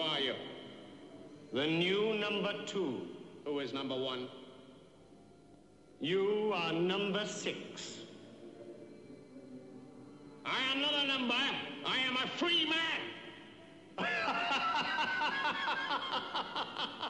are 0.00 0.20
you? 0.20 0.34
The 1.52 1.66
new 1.66 2.14
number 2.18 2.54
two. 2.66 3.02
Who 3.44 3.60
is 3.60 3.72
number 3.72 3.96
one? 3.96 4.28
You 6.00 6.52
are 6.54 6.72
number 6.72 7.26
six. 7.26 7.98
I 10.44 10.58
am 10.72 10.80
not 10.80 10.94
a 10.94 11.06
number. 11.06 11.34
I 11.34 11.98
am 11.98 12.16
a 12.16 12.26
free 12.38 12.68
man. 12.68 13.00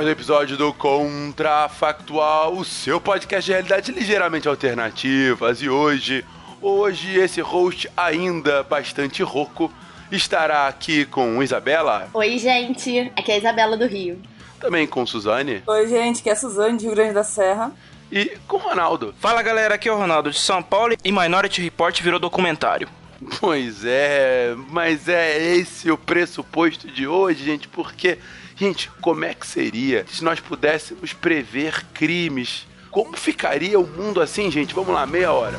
Mais 0.00 0.08
um 0.08 0.12
episódio 0.12 0.56
do 0.56 0.72
Contrafactual, 0.72 2.54
o 2.54 2.64
seu 2.64 2.98
podcast 2.98 3.44
de 3.44 3.52
realidade 3.52 3.92
ligeiramente 3.92 4.48
alternativas. 4.48 5.60
E 5.60 5.68
hoje, 5.68 6.24
hoje 6.62 7.18
esse 7.18 7.42
host 7.42 7.86
ainda 7.94 8.62
bastante 8.62 9.22
rouco 9.22 9.70
estará 10.10 10.66
aqui 10.68 11.04
com 11.04 11.42
Isabela, 11.42 12.08
Oi, 12.14 12.38
gente. 12.38 13.12
Aqui 13.14 13.30
é 13.30 13.34
a 13.34 13.38
Isabela 13.38 13.76
do 13.76 13.86
Rio. 13.86 14.18
também 14.58 14.86
com 14.86 15.04
Suzane 15.04 15.62
Oi, 15.66 15.86
gente, 15.86 16.22
que 16.22 16.30
é 16.30 16.32
a 16.32 16.36
Suzane 16.36 16.78
de 16.78 16.86
Rio 16.86 16.94
Grande 16.94 17.12
da 17.12 17.22
Serra. 17.22 17.70
e 18.10 18.38
com 18.48 18.56
Ronaldo. 18.56 19.14
Fala 19.20 19.42
galera, 19.42 19.74
aqui 19.74 19.86
é 19.86 19.92
o 19.92 19.98
Ronaldo 19.98 20.30
de 20.30 20.38
São 20.38 20.62
Paulo 20.62 20.96
e 21.04 21.12
Minority 21.12 21.60
Report 21.60 22.00
virou 22.00 22.18
documentário. 22.18 22.88
Pois 23.38 23.84
é, 23.84 24.54
mas 24.70 25.06
é 25.06 25.54
esse 25.56 25.90
o 25.90 25.98
pressuposto 25.98 26.88
de 26.88 27.06
hoje, 27.06 27.44
gente, 27.44 27.68
porque, 27.68 28.16
gente, 28.60 28.90
como 29.00 29.24
é 29.24 29.32
que 29.32 29.46
seria 29.46 30.04
se 30.06 30.22
nós 30.22 30.38
pudéssemos 30.38 31.14
prever 31.14 31.82
crimes? 31.94 32.66
Como 32.90 33.16
ficaria 33.16 33.80
o 33.80 33.86
mundo 33.86 34.20
assim, 34.20 34.50
gente? 34.50 34.74
Vamos 34.74 34.92
lá, 34.92 35.06
meia 35.06 35.32
hora. 35.32 35.58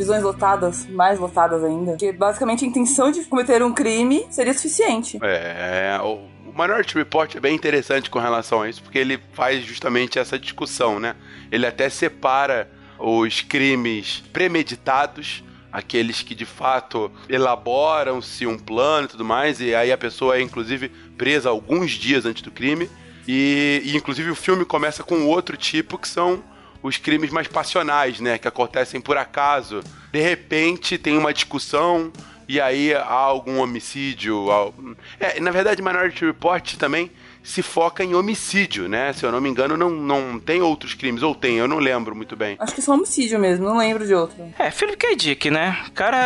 Prisões 0.00 0.22
lotadas, 0.22 0.86
mais 0.86 1.18
lotadas 1.18 1.62
ainda. 1.62 1.94
Que 1.98 2.10
basicamente 2.10 2.64
a 2.64 2.68
intenção 2.68 3.10
de 3.10 3.22
cometer 3.24 3.62
um 3.62 3.70
crime 3.70 4.26
seria 4.30 4.54
suficiente. 4.54 5.18
É, 5.20 6.00
o 6.02 6.26
Minority 6.58 6.94
Report 6.94 7.36
é 7.36 7.38
bem 7.38 7.54
interessante 7.54 8.08
com 8.08 8.18
relação 8.18 8.62
a 8.62 8.70
isso, 8.70 8.82
porque 8.82 8.98
ele 8.98 9.20
faz 9.34 9.62
justamente 9.62 10.18
essa 10.18 10.38
discussão, 10.38 10.98
né? 10.98 11.14
Ele 11.52 11.66
até 11.66 11.90
separa 11.90 12.70
os 12.98 13.42
crimes 13.42 14.22
premeditados, 14.32 15.44
aqueles 15.70 16.22
que 16.22 16.34
de 16.34 16.46
fato 16.46 17.12
elaboram-se 17.28 18.46
um 18.46 18.58
plano 18.58 19.04
e 19.04 19.10
tudo 19.10 19.24
mais, 19.26 19.60
e 19.60 19.74
aí 19.74 19.92
a 19.92 19.98
pessoa 19.98 20.38
é 20.38 20.40
inclusive 20.40 20.88
presa 21.18 21.50
alguns 21.50 21.90
dias 21.90 22.24
antes 22.24 22.40
do 22.40 22.50
crime. 22.50 22.88
E, 23.28 23.82
e 23.84 23.94
inclusive 23.98 24.30
o 24.30 24.34
filme 24.34 24.64
começa 24.64 25.02
com 25.02 25.26
outro 25.26 25.58
tipo 25.58 25.98
que 25.98 26.08
são 26.08 26.42
os 26.82 26.96
crimes 26.96 27.30
mais 27.30 27.46
passionais, 27.48 28.20
né? 28.20 28.38
Que 28.38 28.48
acontecem 28.48 29.00
por 29.00 29.16
acaso. 29.16 29.80
De 30.12 30.20
repente 30.20 30.96
tem 30.98 31.16
uma 31.18 31.32
discussão 31.32 32.12
e 32.48 32.60
aí 32.60 32.92
há 32.94 33.04
algum 33.12 33.58
homicídio. 33.60 34.50
al- 34.50 34.74
É, 35.18 35.38
na 35.40 35.50
verdade, 35.50 35.80
Minority 35.82 36.24
Report 36.24 36.74
também 36.76 37.10
se 37.42 37.62
foca 37.62 38.04
em 38.04 38.14
homicídio, 38.14 38.86
né? 38.88 39.12
Se 39.14 39.24
eu 39.24 39.32
não 39.32 39.40
me 39.40 39.48
engano, 39.48 39.74
não, 39.76 39.88
não 39.88 40.38
tem 40.38 40.60
outros 40.60 40.92
crimes. 40.94 41.22
Ou 41.22 41.34
tem, 41.34 41.56
eu 41.56 41.66
não 41.68 41.78
lembro 41.78 42.14
muito 42.14 42.36
bem. 42.36 42.56
Acho 42.58 42.74
que 42.74 42.82
só 42.82 42.92
homicídio 42.92 43.38
mesmo, 43.38 43.64
não 43.66 43.78
lembro 43.78 44.06
de 44.06 44.12
outro. 44.14 44.36
É, 44.58 44.70
Philip 44.70 44.96
K. 44.98 45.16
Dick, 45.16 45.50
né? 45.50 45.78
O 45.88 45.92
cara 45.92 46.16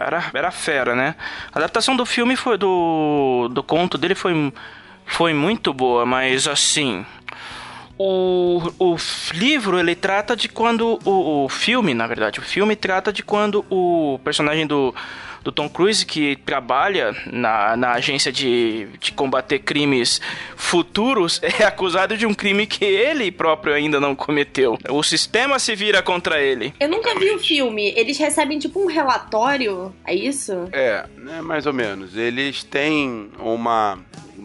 era, 0.00 0.30
era 0.32 0.50
fera, 0.50 0.94
né? 0.94 1.16
A 1.52 1.58
adaptação 1.58 1.96
do 1.96 2.06
filme 2.06 2.36
foi 2.36 2.56
do, 2.58 3.48
do 3.50 3.62
conto 3.62 3.98
dele 3.98 4.14
foi, 4.14 4.52
foi 5.04 5.32
muito 5.34 5.72
boa, 5.72 6.04
mas 6.06 6.46
assim. 6.46 7.04
O, 7.98 8.60
o 8.78 8.96
livro 9.34 9.78
ele 9.78 9.94
trata 9.94 10.36
de 10.36 10.48
quando. 10.48 10.98
O, 11.04 11.44
o 11.44 11.48
filme, 11.48 11.94
na 11.94 12.06
verdade, 12.06 12.38
o 12.38 12.42
filme 12.42 12.76
trata 12.76 13.12
de 13.12 13.22
quando 13.22 13.64
o 13.70 14.20
personagem 14.22 14.66
do, 14.66 14.94
do 15.42 15.52
Tom 15.52 15.68
Cruise, 15.68 16.04
que 16.04 16.36
trabalha 16.44 17.16
na, 17.32 17.76
na 17.76 17.92
agência 17.92 18.32
de, 18.32 18.86
de 19.00 19.12
combater 19.12 19.60
crimes 19.60 20.20
futuros, 20.56 21.40
é 21.58 21.64
acusado 21.64 22.16
de 22.16 22.26
um 22.26 22.34
crime 22.34 22.66
que 22.66 22.84
ele 22.84 23.30
próprio 23.30 23.72
ainda 23.72 24.00
não 24.00 24.14
cometeu. 24.14 24.76
O 24.90 25.02
sistema 25.02 25.58
se 25.58 25.74
vira 25.74 26.02
contra 26.02 26.40
ele. 26.42 26.74
Eu 26.80 26.88
nunca 26.88 27.18
vi 27.18 27.30
o 27.30 27.38
filme. 27.38 27.94
Eles 27.96 28.18
recebem 28.18 28.58
tipo 28.58 28.82
um 28.82 28.86
relatório, 28.86 29.94
é 30.04 30.14
isso? 30.14 30.68
É, 30.72 31.06
né, 31.16 31.40
mais 31.40 31.64
ou 31.64 31.72
menos. 31.72 32.16
Eles 32.16 32.62
têm 32.62 33.30
uma, 33.38 33.98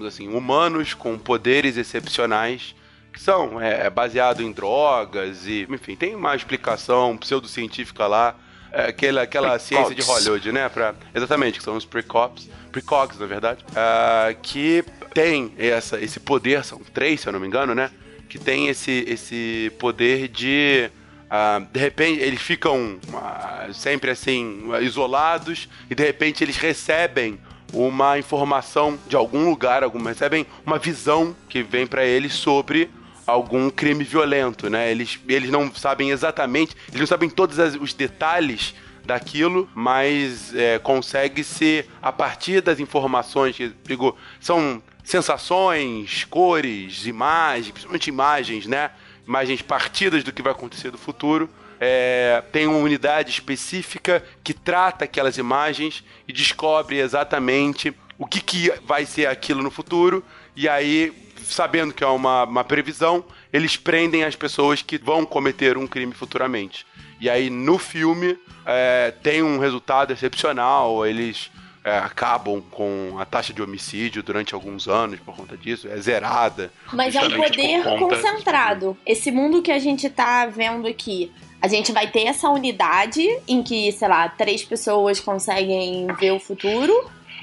assim, 0.08 0.28
humanos 0.30 0.94
com 0.94 1.18
poderes 1.18 1.78
excepcionais 1.78 2.76
que 3.12 3.22
são 3.22 3.60
é, 3.62 3.90
baseado 3.90 4.42
em 4.42 4.52
drogas 4.52 5.46
e, 5.46 5.68
enfim, 5.70 5.96
tem 5.96 6.16
uma 6.16 6.36
explicação 6.36 7.18
pseudocientífica 7.18 8.08
lá, 8.08 8.36
é, 8.72 8.86
aquela, 8.86 9.22
aquela 9.22 9.60
ciência 9.60 9.94
de 9.94 10.02
Hollywood, 10.02 10.52
né? 10.52 10.70
Pra, 10.70 10.96
exatamente, 11.14 11.58
que 11.58 11.64
são 11.64 11.76
os 11.76 11.86
precops, 11.86 12.50
precogs, 12.72 13.20
na 13.20 13.26
verdade, 13.26 13.64
uh, 13.72 14.40
que 14.42 14.84
tem 15.14 15.54
essa, 15.58 16.00
esse 16.00 16.20
poder, 16.20 16.64
são 16.64 16.80
três, 16.94 17.22
se 17.22 17.28
eu 17.28 17.34
não 17.34 17.40
me 17.40 17.48
engano, 17.48 17.76
né? 17.76 17.92
Que 18.30 18.40
tem 18.40 18.70
esse, 18.70 19.04
esse 19.08 19.72
poder 19.78 20.28
de 20.28 20.90
Uh, 21.32 21.66
de 21.72 21.80
repente 21.80 22.20
eles 22.20 22.42
ficam 22.42 23.00
uh, 23.08 23.74
sempre 23.74 24.12
assim 24.12 24.66
isolados 24.82 25.70
e 25.90 25.96
de 25.96 26.04
repente 26.04 26.44
eles 26.44 26.58
recebem 26.58 27.40
uma 27.72 28.20
informação 28.20 29.00
de 29.08 29.16
algum 29.16 29.50
lugar, 29.50 29.82
algum, 29.82 30.04
recebem 30.04 30.46
uma 30.66 30.78
visão 30.78 31.34
que 31.48 31.64
vem 31.64 31.88
para 31.88 32.04
eles 32.06 32.34
sobre 32.34 32.90
algum 33.26 33.70
crime 33.70 34.04
violento, 34.04 34.70
né? 34.70 34.92
Eles, 34.92 35.20
eles 35.28 35.50
não 35.50 35.74
sabem 35.74 36.12
exatamente, 36.12 36.76
eles 36.90 37.00
não 37.00 37.08
sabem 37.08 37.30
todos 37.30 37.58
os 37.80 37.94
detalhes 37.94 38.74
daquilo, 39.06 39.70
mas 39.74 40.54
é, 40.56 40.80
consegue-se, 40.80 41.86
a 42.02 42.12
partir 42.12 42.62
das 42.62 42.80
informações 42.80 43.56
que, 43.56 43.72
digo, 43.84 44.16
são 44.40 44.82
sensações, 45.04 46.24
cores, 46.26 47.06
imagens, 47.06 47.72
principalmente 47.72 48.08
imagens, 48.08 48.66
né? 48.68 48.92
imagens 49.28 49.62
partidas 49.62 50.24
do 50.24 50.32
que 50.32 50.42
vai 50.42 50.52
acontecer 50.52 50.92
no 50.92 50.98
futuro. 50.98 51.50
É, 51.80 52.44
tem 52.52 52.68
uma 52.68 52.78
unidade 52.78 53.32
específica 53.32 54.24
que 54.44 54.54
trata 54.54 55.06
aquelas 55.06 55.38
imagens 55.38 56.04
e 56.28 56.34
descobre 56.34 57.00
exatamente 57.00 57.94
o 58.20 58.28
que, 58.28 58.40
que 58.40 58.72
vai 58.86 59.06
ser 59.06 59.26
aquilo 59.26 59.64
no 59.64 59.72
futuro. 59.72 60.24
E 60.56 60.70
aí, 60.70 61.12
sabendo 61.54 61.94
que 61.94 62.04
é 62.04 62.08
uma, 62.08 62.44
uma 62.44 62.64
previsão, 62.64 63.24
eles 63.52 63.78
prendem 63.78 64.24
as 64.24 64.36
pessoas 64.36 64.82
que 64.82 64.98
vão 64.98 65.26
cometer 65.26 65.78
um 65.78 65.88
crime 65.88 66.14
futuramente. 66.14 66.86
E 67.20 67.30
aí, 67.30 67.50
no 67.50 67.78
filme, 67.78 68.38
é, 68.66 69.14
tem 69.22 69.44
um 69.44 69.60
resultado 69.60 70.12
excepcional. 70.12 71.06
Eles 71.06 71.52
é, 71.84 71.98
acabam 71.98 72.62
com 72.72 73.16
a 73.20 73.26
taxa 73.26 73.54
de 73.54 73.62
homicídio 73.62 74.24
durante 74.24 74.54
alguns 74.54 74.88
anos 74.88 75.20
por 75.20 75.36
conta 75.36 75.56
disso, 75.58 75.88
é 75.88 75.98
zerada. 75.98 76.72
Mas 76.94 77.16
é 77.16 77.22
um 77.22 77.32
poder 77.32 77.84
concentrado. 78.00 78.98
Esse 79.06 79.32
mundo 79.32 79.62
que 79.62 79.72
a 79.72 79.80
gente 79.80 80.10
tá 80.10 80.46
vendo 80.46 80.88
aqui, 80.88 81.32
a 81.62 81.68
gente 81.68 81.92
vai 81.92 82.08
ter 82.08 82.24
essa 82.24 82.50
unidade 82.50 83.24
em 83.48 83.62
que, 83.62 83.92
sei 83.92 84.08
lá, 84.08 84.28
três 84.30 84.64
pessoas 84.64 85.20
conseguem 85.20 86.08
ver 86.20 86.32
o 86.32 86.40
futuro, 86.40 86.94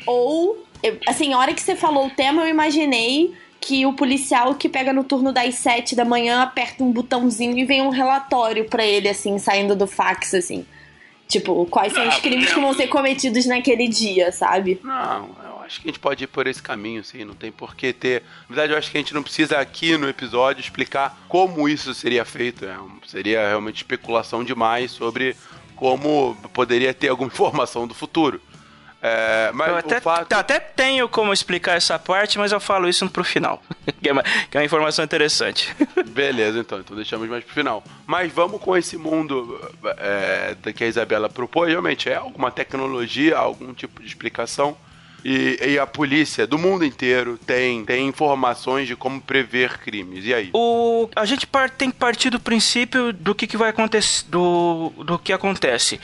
ou, 0.07 0.65
assim, 1.07 1.33
a 1.33 1.39
hora 1.39 1.55
que 1.55 1.61
você 1.61 1.77
falou 1.77 2.07
o 2.07 2.11
tema, 2.11 2.43
eu 2.43 2.49
imaginei 2.49 3.35
que 3.69 3.85
o 3.85 3.93
policial 3.93 4.55
que 4.55 4.67
pega 4.67 4.95
no 4.95 5.05
turno 5.05 5.31
das 5.31 5.57
sete 5.57 5.95
da 5.95 6.03
manhã 6.03 6.41
aperta 6.41 6.83
um 6.83 6.91
botãozinho 6.91 7.59
e 7.59 7.67
vem 7.67 7.83
um 7.83 7.91
relatório 7.91 8.65
para 8.65 8.83
ele, 8.83 9.11
assim, 9.11 9.39
saindo 9.39 9.77
do 9.77 9.87
fax, 9.87 10.33
assim. 10.33 10.65
Tipo, 11.29 11.67
quais 11.67 11.93
são 11.93 12.09
os 12.09 12.17
ah, 12.17 12.21
crimes 12.21 12.51
que 12.51 12.59
vão 12.59 12.73
ser 12.73 12.87
cometidos 12.87 13.45
naquele 13.45 13.87
dia, 13.87 14.33
sabe? 14.33 14.81
Não, 14.83 15.29
eu 15.45 15.61
acho 15.61 15.83
que 15.83 15.89
a 15.89 15.91
gente 15.91 16.01
pode 16.01 16.25
ir 16.25 16.29
por 16.29 16.47
esse 16.47 16.63
caminho, 16.63 17.05
sim. 17.05 17.27
Não 17.27 17.35
tem 17.35 17.53
por 17.53 17.77
que 17.77 17.93
ter. 17.93 18.23
Na 18.49 18.57
verdade, 18.57 18.73
eu 18.73 18.79
acho 18.79 18.91
que 18.91 18.97
a 18.97 19.01
gente 19.03 19.13
não 19.13 19.23
precisa 19.23 19.59
aqui 19.59 19.99
no 19.99 20.09
episódio 20.09 20.63
explicar 20.63 21.27
como 21.29 21.69
isso 21.69 21.93
seria 21.93 22.25
feito. 22.25 22.65
É, 22.65 22.75
seria 23.07 23.47
realmente 23.49 23.77
especulação 23.77 24.43
demais 24.43 24.93
sobre 24.93 25.37
como 25.77 26.35
poderia 26.55 26.95
ter 26.95 27.09
alguma 27.09 27.29
informação 27.29 27.87
do 27.87 27.93
futuro. 27.93 28.41
É, 29.01 29.51
mas 29.53 29.69
eu 29.69 29.77
até, 29.77 30.01
fato... 30.01 30.33
até 30.33 30.59
tenho 30.59 31.09
como 31.09 31.33
explicar 31.33 31.77
essa 31.77 31.99
parte, 31.99 32.39
mas 32.39 32.51
eu 32.51 32.59
falo 32.59 32.89
isso 32.89 33.09
pro 33.09 33.23
final. 33.23 33.63
que, 34.03 34.09
é 34.09 34.13
uma, 34.13 34.23
que 34.23 34.57
é 34.57 34.61
uma 34.61 34.65
informação 34.65 35.05
interessante. 35.05 35.75
Beleza, 36.09 36.59
então. 36.59 36.81
Então 36.81 36.97
deixamos 36.97 37.29
mais 37.29 37.45
pro 37.45 37.55
final. 37.55 37.85
Mas 38.07 38.33
vamos 38.33 38.61
com 38.61 38.77
esse 38.77 38.97
mundo 38.97 39.61
é, 39.99 40.57
que 40.73 40.83
a 40.83 40.87
Isabela 40.87 41.29
propôs. 41.29 41.71
Realmente 41.71 42.09
é 42.09 42.17
alguma 42.17 42.51
tecnologia, 42.51 43.37
algum 43.37 43.73
tipo 43.73 44.01
de 44.01 44.09
explicação 44.09 44.77
e, 45.25 45.59
e, 45.63 45.79
a 45.79 45.87
polícia 45.87 46.47
do 46.47 46.57
mundo 46.57 46.85
inteiro 46.85 47.39
tem, 47.39 47.85
tem 47.85 48.07
informações 48.07 48.87
de 48.87 48.95
como 48.95 49.21
prever 49.21 49.79
crimes. 49.79 50.25
E 50.25 50.33
aí? 50.33 50.51
O, 50.53 51.09
a 51.15 51.25
gente 51.25 51.47
part, 51.47 51.75
tem 51.77 51.91
que 51.91 51.97
partir 51.97 52.31
do 52.31 52.39
princípio 52.39 53.13
do 53.13 53.35
que, 53.35 53.47
que 53.47 53.57
vai 53.57 53.71
acontecer. 53.71 54.25
Do, 54.29 54.93
do 55.05 55.19
que 55.19 55.33
acontece. 55.33 56.01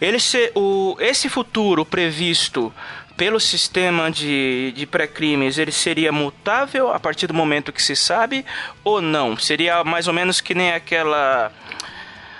Ele 0.00 0.20
se, 0.20 0.52
o, 0.54 0.96
esse 1.00 1.28
futuro 1.28 1.86
previsto 1.86 2.72
pelo 3.16 3.38
sistema 3.38 4.10
de, 4.10 4.72
de 4.74 4.86
pré-crimes, 4.86 5.58
ele 5.58 5.72
seria 5.72 6.10
mutável 6.10 6.90
a 6.90 6.98
partir 6.98 7.26
do 7.26 7.34
momento 7.34 7.72
que 7.72 7.82
se 7.82 7.94
sabe 7.94 8.46
ou 8.82 9.00
não? 9.00 9.36
Seria 9.36 9.84
mais 9.84 10.06
ou 10.06 10.14
menos 10.14 10.40
que 10.40 10.54
nem 10.54 10.72
aquela 10.72 11.52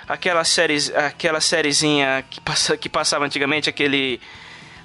aquela 0.07 0.43
série 0.43 0.77
aquela 0.95 1.39
sériezinha 1.39 2.25
que, 2.29 2.41
passa, 2.41 2.75
que 2.75 2.89
passava 2.89 3.25
antigamente 3.25 3.69
aquele 3.69 4.19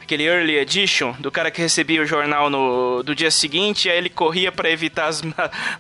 aquele 0.07 0.25
early 0.25 0.57
edition, 0.57 1.13
do 1.19 1.33
cara 1.33 1.51
que 1.51 1.61
recebia 1.61 2.01
o 2.01 2.07
jornal 2.07 2.49
no, 2.49 3.03
do 3.03 3.15
dia 3.15 3.31
seguinte, 3.31 3.91
aí 3.91 3.99
ele 3.99 4.09
corria 4.09 4.53
para 4.53 4.71
evitar 4.71 5.09
as, 5.09 5.21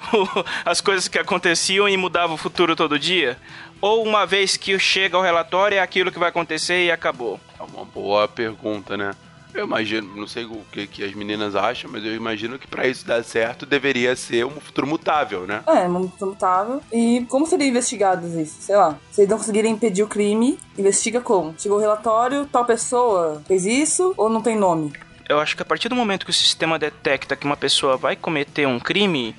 as 0.67 0.81
coisas 0.81 1.06
que 1.06 1.19
aconteciam 1.19 1.88
e 1.88 1.96
mudava 1.96 2.34
o 2.34 2.37
futuro 2.37 2.75
todo 2.75 2.99
dia? 2.99 3.38
Ou 3.81 4.05
uma 4.05 4.26
vez 4.26 4.56
que 4.56 4.76
chega 4.78 5.17
o 5.17 5.23
relatório 5.23 5.76
é 5.76 5.81
aquilo 5.81 6.11
que 6.11 6.19
vai 6.19 6.28
acontecer 6.28 6.84
e 6.84 6.90
acabou? 6.90 7.38
É 7.58 7.62
uma 7.62 7.84
boa 7.84 8.26
pergunta, 8.26 8.96
né? 8.96 9.14
Eu 9.56 9.64
imagino, 9.64 10.14
não 10.14 10.26
sei 10.26 10.44
o 10.44 10.61
que, 10.70 10.87
que 10.87 11.03
as 11.03 11.14
meninas 11.14 11.56
acham, 11.56 11.91
mas 11.91 12.05
eu 12.05 12.14
imagino 12.14 12.58
que 12.58 12.67
para 12.67 12.87
isso 12.87 13.06
dar 13.06 13.25
certo 13.25 13.64
deveria 13.64 14.14
ser 14.14 14.44
um 14.44 14.61
futuro 14.61 14.87
mutável, 14.87 15.47
né? 15.47 15.62
É, 15.67 15.88
um 15.88 16.08
futuro 16.08 16.32
mutável. 16.32 16.82
E 16.93 17.25
como 17.29 17.47
seria 17.47 17.67
investigado 17.67 18.26
isso? 18.38 18.56
Sei 18.61 18.76
lá. 18.76 18.99
Se 19.11 19.23
eles 19.23 19.31
não 19.31 19.38
conseguirem 19.38 19.73
impedir 19.73 20.03
o 20.03 20.08
crime, 20.08 20.58
investiga 20.76 21.20
como? 21.20 21.55
Chegou 21.58 21.79
o 21.79 21.81
relatório, 21.81 22.47
tal 22.47 22.67
pessoa 22.67 23.43
fez 23.47 23.64
isso 23.64 24.12
ou 24.17 24.29
não 24.29 24.43
tem 24.43 24.56
nome? 24.56 24.93
eu 25.29 25.41
acho 25.41 25.56
que 25.56 25.62
a 25.62 25.64
partir 25.64 25.88
do 25.88 25.97
momento 25.97 26.25
que 26.25 26.31
o 26.31 26.35
sistema 26.35 26.79
detecta 26.79 27.37
que 27.37 27.44
uma 27.44 27.56
pessoa 27.56 27.97
vai 27.97 28.14
cometer 28.14 28.67
um 28.67 28.79
crime, 28.79 29.35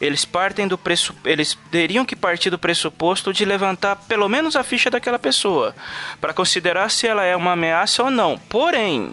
eles 0.00 0.24
partem 0.24 0.68
do 0.68 0.78
preço, 0.78 1.14
eles 1.24 1.58
teriam 1.70 2.04
que 2.04 2.14
partir 2.14 2.50
do 2.50 2.58
pressuposto 2.58 3.32
de 3.32 3.44
levantar 3.44 3.96
pelo 3.96 4.28
menos 4.28 4.56
a 4.56 4.62
ficha 4.62 4.90
daquela 4.90 5.18
pessoa 5.18 5.74
para 6.20 6.32
considerar 6.32 6.90
se 6.90 7.06
ela 7.06 7.24
é 7.24 7.34
uma 7.34 7.52
ameaça 7.52 8.04
ou 8.04 8.10
não. 8.10 8.38
Porém, 8.38 9.12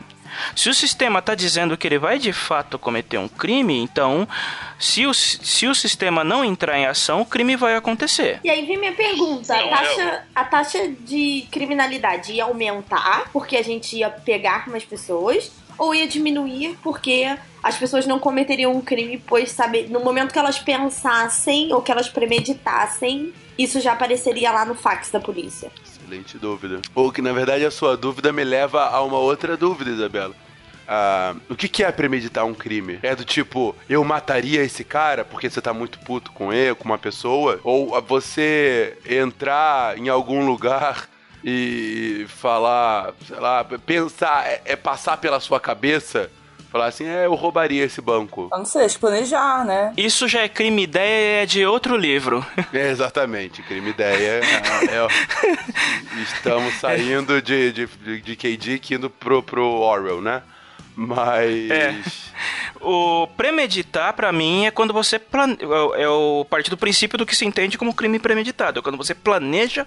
se 0.56 0.70
o 0.70 0.74
sistema 0.74 1.20
está 1.20 1.36
dizendo 1.36 1.78
que 1.78 1.88
ele 1.88 1.98
vai 1.98 2.20
de 2.20 2.34
fato 2.34 2.78
cometer 2.78 3.18
um 3.18 3.28
crime, 3.28 3.78
então, 3.78 4.28
se 4.80 5.06
o, 5.06 5.14
se 5.14 5.68
o 5.68 5.76
sistema 5.76 6.24
não 6.24 6.44
entrar 6.44 6.78
em 6.78 6.86
ação, 6.86 7.22
o 7.22 7.26
crime 7.26 7.56
vai 7.56 7.76
acontecer. 7.76 8.40
E 8.44 8.50
aí 8.50 8.66
vem 8.66 8.78
minha 8.78 8.94
pergunta: 8.94 9.56
a 9.56 9.68
taxa, 9.68 10.24
a 10.36 10.44
taxa 10.44 10.88
de 11.00 11.48
criminalidade 11.52 12.34
ia 12.34 12.44
aumentar 12.44 13.30
porque 13.32 13.58
a 13.58 13.64
gente 13.64 13.98
ia 13.98 14.10
pegar 14.10 14.68
mais 14.70 14.84
pessoas? 14.84 15.52
Ou 15.78 15.96
ia 15.96 16.08
diminuir 16.08 16.78
porque 16.84 17.36
as 17.64 17.76
pessoas 17.76 18.06
não 18.06 18.20
cometeriam 18.20 18.72
um 18.72 18.82
crime, 18.82 19.18
pois 19.26 19.52
sabe, 19.52 19.84
no 19.84 20.00
momento 20.00 20.32
que 20.32 20.38
elas 20.38 20.60
pensassem 20.60 21.74
ou 21.74 21.82
que 21.82 21.92
elas 21.92 22.10
premeditassem, 22.10 23.34
isso 23.58 23.80
já 23.80 23.94
apareceria 23.94 24.52
lá 24.52 24.66
no 24.66 24.76
fax 24.76 25.10
da 25.10 25.20
polícia. 25.20 25.72
Excelente 26.12 26.38
dúvida. 26.38 26.82
Ou 26.94 27.10
que 27.10 27.22
na 27.22 27.32
verdade 27.32 27.66
a 27.66 27.72
sua 27.72 27.96
dúvida 27.96 28.34
me 28.34 28.44
leva 28.44 28.84
a 28.84 29.02
uma 29.02 29.18
outra 29.18 29.56
dúvida, 29.56 29.92
Isabela. 29.92 30.36
Ah, 30.86 31.34
o 31.50 31.56
que, 31.56 31.70
que 31.70 31.86
é 31.86 31.92
premeditar 31.92 32.46
um 32.46 32.54
crime? 32.54 33.00
É 33.02 33.16
do 33.16 33.24
tipo, 33.24 33.74
eu 33.88 34.04
mataria 34.04 34.62
esse 34.62 34.84
cara 34.84 35.24
porque 35.24 35.50
você 35.50 35.62
tá 35.62 35.74
muito 35.74 36.00
puto 36.00 36.34
com 36.34 36.52
ele, 36.52 36.76
com 36.76 36.84
uma 36.84 36.98
pessoa? 36.98 37.62
Ou 37.64 38.00
você 38.02 38.98
entrar 39.06 39.98
em 39.98 40.10
algum 40.10 40.46
lugar 40.46 41.08
e 41.46 42.26
falar, 42.28 43.14
sei 43.26 43.40
lá, 43.40 43.64
pensar, 43.64 44.46
é, 44.46 44.62
é 44.66 44.76
passar 44.76 45.16
pela 45.16 45.40
sua 45.40 45.62
cabeça 45.62 46.30
Falar 46.72 46.86
assim, 46.86 47.06
é, 47.06 47.26
eu 47.26 47.36
roubaria 47.36 47.84
esse 47.84 48.00
banco. 48.00 48.48
Eu 48.50 48.58
não 48.58 48.66
sei, 48.66 48.86
acho 48.86 48.96
que 48.96 49.02
planejar, 49.02 49.66
né? 49.66 49.92
Isso 49.98 50.26
já 50.26 50.40
é 50.40 50.48
crime 50.48 50.84
ideia 50.84 51.44
é 51.44 51.46
de 51.46 51.66
outro 51.66 51.98
livro. 51.98 52.46
É, 52.74 52.90
exatamente, 52.90 53.62
crime 53.64 53.90
ideia. 53.90 54.40
É, 54.40 54.96
é, 54.96 56.22
estamos 56.22 56.74
saindo 56.76 57.42
de, 57.42 57.74
de, 57.74 58.22
de 58.22 58.36
KD 58.38 58.80
indo 58.92 59.10
pro, 59.10 59.44
pro 59.44 59.66
Orwell, 59.66 60.22
né? 60.22 60.42
Mas. 60.96 61.70
É. 61.70 61.96
O 62.80 63.28
premeditar, 63.36 64.14
para 64.14 64.32
mim, 64.32 64.66
é 64.66 64.72
quando 64.72 64.94
você. 64.94 65.20
Plane... 65.20 65.58
É 65.98 66.08
o 66.08 66.46
parte 66.50 66.70
do 66.70 66.78
princípio 66.78 67.18
do 67.18 67.26
que 67.26 67.36
se 67.36 67.46
entende 67.46 67.78
como 67.78 67.94
crime 67.94 68.20
premeditado. 68.20 68.80
É 68.80 68.82
quando 68.82 68.98
você 68.98 69.14
planeja 69.14 69.86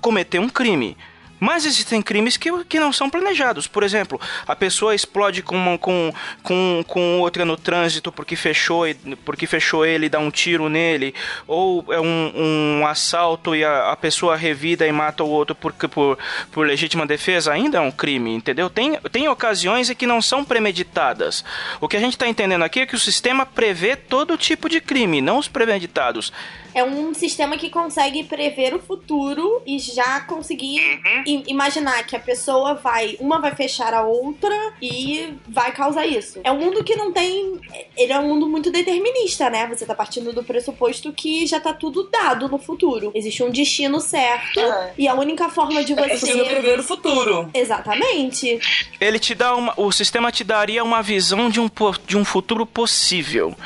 cometer 0.00 0.38
um 0.38 0.48
crime. 0.48 0.96
Mas 1.42 1.66
existem 1.66 2.00
crimes 2.00 2.36
que, 2.36 2.48
que 2.66 2.78
não 2.78 2.92
são 2.92 3.10
planejados. 3.10 3.66
Por 3.66 3.82
exemplo, 3.82 4.20
a 4.46 4.54
pessoa 4.54 4.94
explode 4.94 5.42
com, 5.42 5.76
com, 5.76 6.14
com, 6.40 6.84
com 6.86 7.18
outra 7.18 7.44
no 7.44 7.56
trânsito 7.56 8.12
porque 8.12 8.36
fechou, 8.36 8.84
porque 9.24 9.44
fechou 9.44 9.84
ele 9.84 10.06
e 10.06 10.08
dá 10.08 10.20
um 10.20 10.30
tiro 10.30 10.68
nele. 10.68 11.12
Ou 11.48 11.84
é 11.92 12.00
um, 12.00 12.32
um 12.80 12.86
assalto 12.86 13.56
e 13.56 13.64
a, 13.64 13.90
a 13.90 13.96
pessoa 13.96 14.36
revida 14.36 14.86
e 14.86 14.92
mata 14.92 15.24
o 15.24 15.28
outro 15.28 15.56
por, 15.56 15.72
por, 15.72 16.16
por 16.52 16.64
legítima 16.64 17.04
defesa. 17.04 17.52
Ainda 17.52 17.78
é 17.78 17.80
um 17.80 17.90
crime, 17.90 18.32
entendeu? 18.32 18.70
Tem, 18.70 18.96
tem 19.10 19.26
ocasiões 19.26 19.90
em 19.90 19.96
que 19.96 20.06
não 20.06 20.22
são 20.22 20.44
premeditadas. 20.44 21.44
O 21.80 21.88
que 21.88 21.96
a 21.96 22.00
gente 22.00 22.12
está 22.12 22.28
entendendo 22.28 22.62
aqui 22.62 22.78
é 22.78 22.86
que 22.86 22.94
o 22.94 23.00
sistema 23.00 23.44
prevê 23.44 23.96
todo 23.96 24.38
tipo 24.38 24.68
de 24.68 24.80
crime, 24.80 25.20
não 25.20 25.38
os 25.38 25.48
premeditados 25.48 26.32
é 26.74 26.82
um 26.82 27.12
sistema 27.12 27.56
que 27.56 27.70
consegue 27.70 28.24
prever 28.24 28.74
o 28.74 28.78
futuro 28.78 29.62
e 29.66 29.78
já 29.78 30.20
conseguir 30.20 30.80
uhum. 30.80 31.22
Imaginar 31.46 32.04
que 32.06 32.16
a 32.16 32.20
pessoa 32.20 32.74
vai, 32.74 33.16
uma 33.20 33.40
vai 33.40 33.54
fechar 33.54 33.94
a 33.94 34.02
outra 34.02 34.54
e 34.80 35.34
vai 35.48 35.72
causar 35.72 36.06
isso. 36.06 36.40
É 36.44 36.50
um 36.50 36.58
mundo 36.58 36.82
que 36.84 36.96
não 36.96 37.12
tem, 37.12 37.60
ele 37.96 38.12
é 38.12 38.18
um 38.18 38.28
mundo 38.28 38.48
muito 38.48 38.70
determinista, 38.70 39.48
né? 39.48 39.66
Você 39.66 39.86
tá 39.86 39.94
partindo 39.94 40.32
do 40.32 40.44
pressuposto 40.44 41.12
que 41.12 41.46
já 41.46 41.60
tá 41.60 41.72
tudo 41.72 42.08
dado 42.10 42.48
no 42.48 42.58
futuro. 42.58 43.12
Existe 43.14 43.42
um 43.42 43.50
destino 43.50 44.00
certo 44.00 44.60
é. 44.60 44.94
e 44.98 45.08
a 45.08 45.14
única 45.14 45.48
forma 45.48 45.84
de 45.84 45.94
você 45.94 46.40
é 46.40 46.44
prever 46.44 46.78
o 46.78 46.82
futuro. 46.82 47.50
Exatamente. 47.54 48.60
Ele 49.00 49.18
te 49.18 49.34
dá 49.34 49.54
uma, 49.54 49.74
o 49.76 49.90
sistema 49.92 50.32
te 50.32 50.44
daria 50.44 50.82
uma 50.82 51.02
visão 51.02 51.48
de 51.48 51.60
um 51.60 51.70
de 52.06 52.16
um 52.16 52.24
futuro 52.24 52.66
possível. 52.66 53.56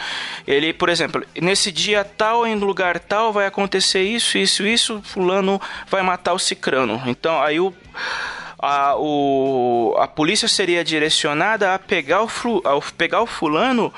Ele, 0.46 0.72
por 0.72 0.88
exemplo, 0.88 1.24
nesse 1.40 1.72
dia 1.72 2.04
tal 2.04 2.46
em 2.46 2.54
lugar 2.54 3.00
tal 3.00 3.32
vai 3.32 3.46
acontecer 3.46 4.02
isso, 4.02 4.38
isso, 4.38 4.66
isso, 4.66 5.00
fulano 5.02 5.60
vai 5.88 6.02
matar 6.02 6.32
o 6.34 6.38
cicrano. 6.38 7.02
Então 7.06 7.40
aí 7.40 7.55
o 7.60 7.74
a, 8.58 8.96
o, 8.96 9.94
a 9.98 10.08
polícia 10.08 10.48
seria 10.48 10.82
direcionada 10.82 11.74
a 11.74 11.78
pegar 11.78 12.22
o, 12.24 12.28
a 12.64 12.92
pegar 12.96 13.22
o 13.22 13.26
fulano 13.26 13.92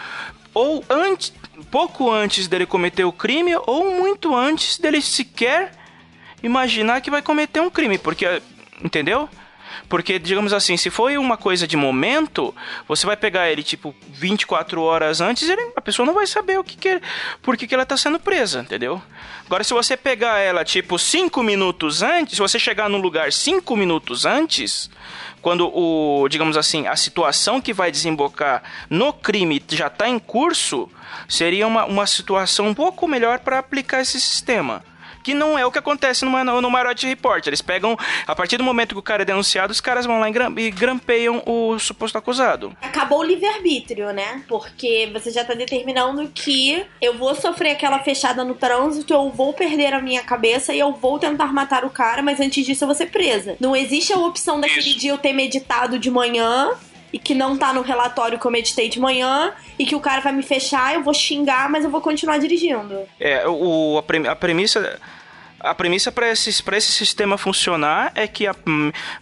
ou 0.53 0.85
antes, 0.91 1.33
pouco 1.71 2.11
antes 2.11 2.49
dele 2.49 2.67
cometer 2.67 3.05
o 3.05 3.13
crime 3.13 3.55
ou 3.67 3.95
muito 3.95 4.35
antes 4.35 4.79
dele 4.79 5.01
sequer 5.01 5.73
imaginar 6.43 7.01
que 7.01 7.11
vai 7.11 7.23
cometer 7.23 7.61
um 7.61 7.71
crime, 7.71 7.99
porque 7.99 8.43
entendeu? 8.83 9.29
Porque, 9.89 10.19
digamos 10.19 10.53
assim, 10.53 10.77
se 10.77 10.91
foi 10.91 11.17
uma 11.19 11.37
coisa 11.37 11.67
de 11.67 11.77
momento, 11.77 12.55
você 12.87 13.07
vai 13.07 13.17
pegar 13.17 13.51
ele, 13.51 13.63
tipo, 13.63 13.95
24 14.11 14.81
horas 14.83 15.21
antes, 15.21 15.49
ele, 15.49 15.73
a 15.77 15.81
pessoa 15.81 16.07
não 16.07 16.15
vai 16.15 16.27
saber 16.27 16.59
o 16.59 16.65
que, 16.65 16.77
que 16.77 17.01
por 17.43 17.57
que, 17.57 17.67
que 17.67 17.75
ela 17.75 17.87
tá 17.87 17.97
sendo 17.97 18.19
presa, 18.19 18.61
entendeu? 18.61 19.01
Agora, 19.47 19.65
se 19.65 19.73
você 19.73 19.97
pegar 19.97 20.39
ela, 20.39 20.65
tipo, 20.65 20.99
5 20.99 21.43
minutos 21.43 22.03
antes, 22.03 22.35
se 22.37 22.41
você 22.41 22.59
chegar 22.59 22.89
no 22.89 22.99
lugar 22.99 23.33
5 23.33 23.77
minutos 23.77 24.27
antes, 24.27 24.91
quando 25.41 25.69
o, 25.69 26.29
digamos 26.29 26.57
assim, 26.57 26.87
a 26.87 26.97
situação 26.97 27.61
que 27.61 27.73
vai 27.73 27.91
desembocar 27.91 28.63
no 28.91 29.13
crime 29.13 29.63
já 29.71 29.87
está 29.87 30.09
em 30.09 30.19
curso, 30.19 30.91
seria 31.29 31.67
uma, 31.67 31.85
uma 31.85 32.07
situação 32.07 32.69
um 32.69 32.75
pouco 32.75 33.09
melhor 33.09 33.39
para 33.39 33.59
aplicar 33.59 34.01
esse 34.01 34.21
sistema 34.21 34.85
que 35.29 35.35
não 35.35 35.59
é 35.59 35.67
o 35.67 35.71
que 35.71 35.79
acontece 35.79 36.25
no, 36.25 36.43
no, 36.43 36.63
no 36.63 36.71
Minority 36.71 37.07
Report. 37.07 37.47
Eles 37.47 37.61
pegam, 37.61 37.99
a 38.27 38.35
partir 38.35 38.57
do 38.57 38.65
momento 38.65 38.95
que 38.95 38.99
o 38.99 39.03
cara 39.03 39.21
é 39.21 39.27
denunciado, 39.27 39.71
os 39.71 39.81
caras 39.81 40.07
vão 40.07 40.19
lá 40.19 40.27
e 40.31 40.71
grampeiam 40.71 41.43
o 41.45 41.79
suposto 41.79 42.17
acusado. 42.17 42.75
Acabou 42.81 43.19
o 43.19 43.23
livre-arbítrio, 43.23 44.11
né? 44.11 44.43
Porque 44.49 45.11
você 45.13 45.31
já 45.31 45.45
tá 45.45 45.53
determinando 45.53 46.27
que 46.29 46.83
eu 47.03 47.19
vou 47.19 47.35
sofrer 47.35 47.73
aquela 47.73 47.99
fechada 47.99 48.43
no 48.43 48.55
trânsito, 48.55 49.13
eu 49.13 49.29
vou 49.29 49.53
perder 49.53 49.93
a 49.93 50.01
minha 50.01 50.23
cabeça 50.23 50.73
e 50.73 50.79
eu 50.79 50.95
vou 50.95 51.19
tentar 51.19 51.53
matar 51.53 51.85
o 51.85 51.91
cara, 51.91 52.23
mas 52.23 52.41
antes 52.41 52.65
disso 52.65 52.85
eu 52.85 52.89
vou 52.89 52.95
ser 52.95 53.11
presa. 53.11 53.55
Não 53.61 53.77
existe 53.77 54.15
a 54.15 54.19
opção 54.19 54.59
daquele 54.59 54.95
dia 54.95 55.11
eu 55.11 55.19
ter 55.19 55.35
meditado 55.35 55.99
de 55.99 56.11
manhã 56.11 56.71
e 57.13 57.19
que 57.19 57.35
não 57.35 57.57
tá 57.57 57.73
no 57.73 57.83
relatório 57.83 58.39
que 58.39 58.47
eu 58.47 58.51
meditei 58.51 58.89
de 58.89 59.01
manhã 59.01 59.53
e 59.79 59.87
que 59.87 59.95
o 59.95 60.01
cara 60.01 60.21
vai 60.21 60.33
me 60.33 60.43
fechar, 60.43 60.95
eu 60.95 61.03
vou 61.03 61.15
xingar, 61.15 61.69
mas 61.69 61.85
eu 61.85 61.91
vou 61.91 62.01
continuar 62.01 62.39
dirigindo. 62.39 63.01
É, 63.19 63.47
o, 63.47 63.99
a, 63.99 64.37
premissa 64.37 64.99
a 65.61 65.75
premissa 65.75 66.13
para 66.13 66.31
esse, 66.31 66.51
esse 66.51 66.93
sistema 66.93 67.37
funcionar 67.37 68.13
é 68.15 68.27
que, 68.29 68.47
a, 68.47 68.55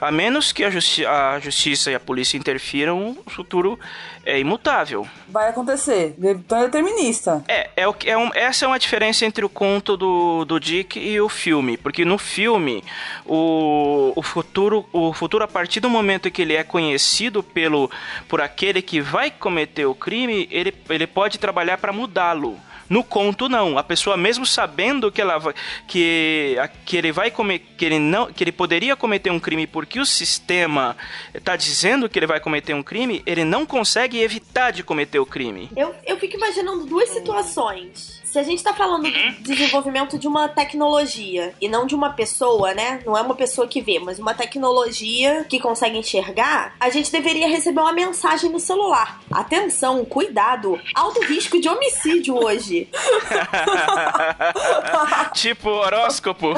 a 0.00 0.10
menos 0.10 0.52
que 0.52 0.64
a, 0.64 0.70
justi 0.70 1.04
a 1.06 1.38
justiça 1.38 1.90
e 1.90 1.94
a 1.94 2.00
polícia 2.00 2.36
interfiram, 2.36 3.16
o 3.24 3.30
futuro 3.30 3.78
é 4.24 4.38
imutável. 4.38 5.06
Vai 5.28 5.48
acontecer. 5.48 6.14
Então 6.18 6.58
é 6.58 6.64
determinista. 6.64 7.42
É, 7.48 7.70
é, 7.76 7.88
o, 7.88 7.94
é 8.04 8.18
um, 8.18 8.30
essa 8.34 8.64
é 8.64 8.68
uma 8.68 8.78
diferença 8.78 9.24
entre 9.24 9.44
o 9.44 9.48
conto 9.48 9.96
do, 9.96 10.44
do 10.44 10.60
Dick 10.60 10.98
e 10.98 11.20
o 11.20 11.28
filme. 11.28 11.76
Porque 11.76 12.04
no 12.04 12.18
filme, 12.18 12.84
o, 13.24 14.12
o, 14.14 14.22
futuro, 14.22 14.86
o 14.92 15.12
futuro, 15.12 15.44
a 15.44 15.48
partir 15.48 15.80
do 15.80 15.88
momento 15.88 16.30
que 16.30 16.42
ele 16.42 16.54
é 16.54 16.64
conhecido 16.64 17.42
pelo, 17.42 17.90
por 18.28 18.40
aquele 18.40 18.82
que 18.82 19.00
vai 19.00 19.30
cometer 19.30 19.86
o 19.86 19.94
crime, 19.94 20.48
ele, 20.50 20.74
ele 20.90 21.06
pode 21.06 21.38
trabalhar 21.38 21.78
para 21.78 21.92
mudá-lo. 21.92 22.58
No 22.88 23.02
conto 23.02 23.48
não, 23.48 23.78
a 23.78 23.82
pessoa 23.82 24.16
mesmo 24.16 24.46
sabendo 24.46 25.10
que 25.10 25.20
ela 25.20 25.40
que 25.86 26.56
que 26.84 26.96
ele 26.96 27.12
vai 27.12 27.30
comer 27.30 27.58
que 27.76 27.84
ele 27.84 27.98
não 27.98 28.32
que 28.32 28.44
ele 28.44 28.52
poderia 28.52 28.96
cometer 28.96 29.30
um 29.30 29.40
crime 29.40 29.66
porque 29.66 30.00
o 30.00 30.06
sistema 30.06 30.96
está 31.34 31.56
dizendo 31.56 32.08
que 32.08 32.18
ele 32.18 32.26
vai 32.26 32.40
cometer 32.40 32.74
um 32.74 32.82
crime, 32.82 33.22
ele 33.26 33.44
não 33.44 33.66
consegue 33.66 34.20
evitar 34.20 34.70
de 34.70 34.82
cometer 34.82 35.18
o 35.18 35.26
crime. 35.26 35.70
Eu, 35.76 35.94
eu 36.04 36.18
fico 36.18 36.36
imaginando 36.36 36.86
duas 36.86 37.08
situações 37.10 38.22
se 38.36 38.40
a 38.40 38.42
gente 38.42 38.62
tá 38.62 38.74
falando 38.74 39.04
do 39.04 39.08
uhum. 39.08 39.34
desenvolvimento 39.40 40.18
de 40.18 40.28
uma 40.28 40.46
tecnologia 40.46 41.54
e 41.58 41.70
não 41.70 41.86
de 41.86 41.94
uma 41.94 42.10
pessoa, 42.10 42.74
né? 42.74 43.00
Não 43.06 43.16
é 43.16 43.22
uma 43.22 43.34
pessoa 43.34 43.66
que 43.66 43.80
vê, 43.80 43.98
mas 43.98 44.18
uma 44.18 44.34
tecnologia 44.34 45.46
que 45.48 45.58
consegue 45.58 45.96
enxergar, 45.96 46.74
a 46.78 46.90
gente 46.90 47.10
deveria 47.10 47.48
receber 47.48 47.80
uma 47.80 47.94
mensagem 47.94 48.50
no 48.50 48.60
celular. 48.60 49.22
Atenção, 49.30 50.04
cuidado, 50.04 50.78
alto 50.94 51.22
risco 51.22 51.58
de 51.58 51.66
homicídio 51.66 52.36
hoje. 52.36 52.90
tipo 55.32 55.70
horóscopo. 55.70 56.52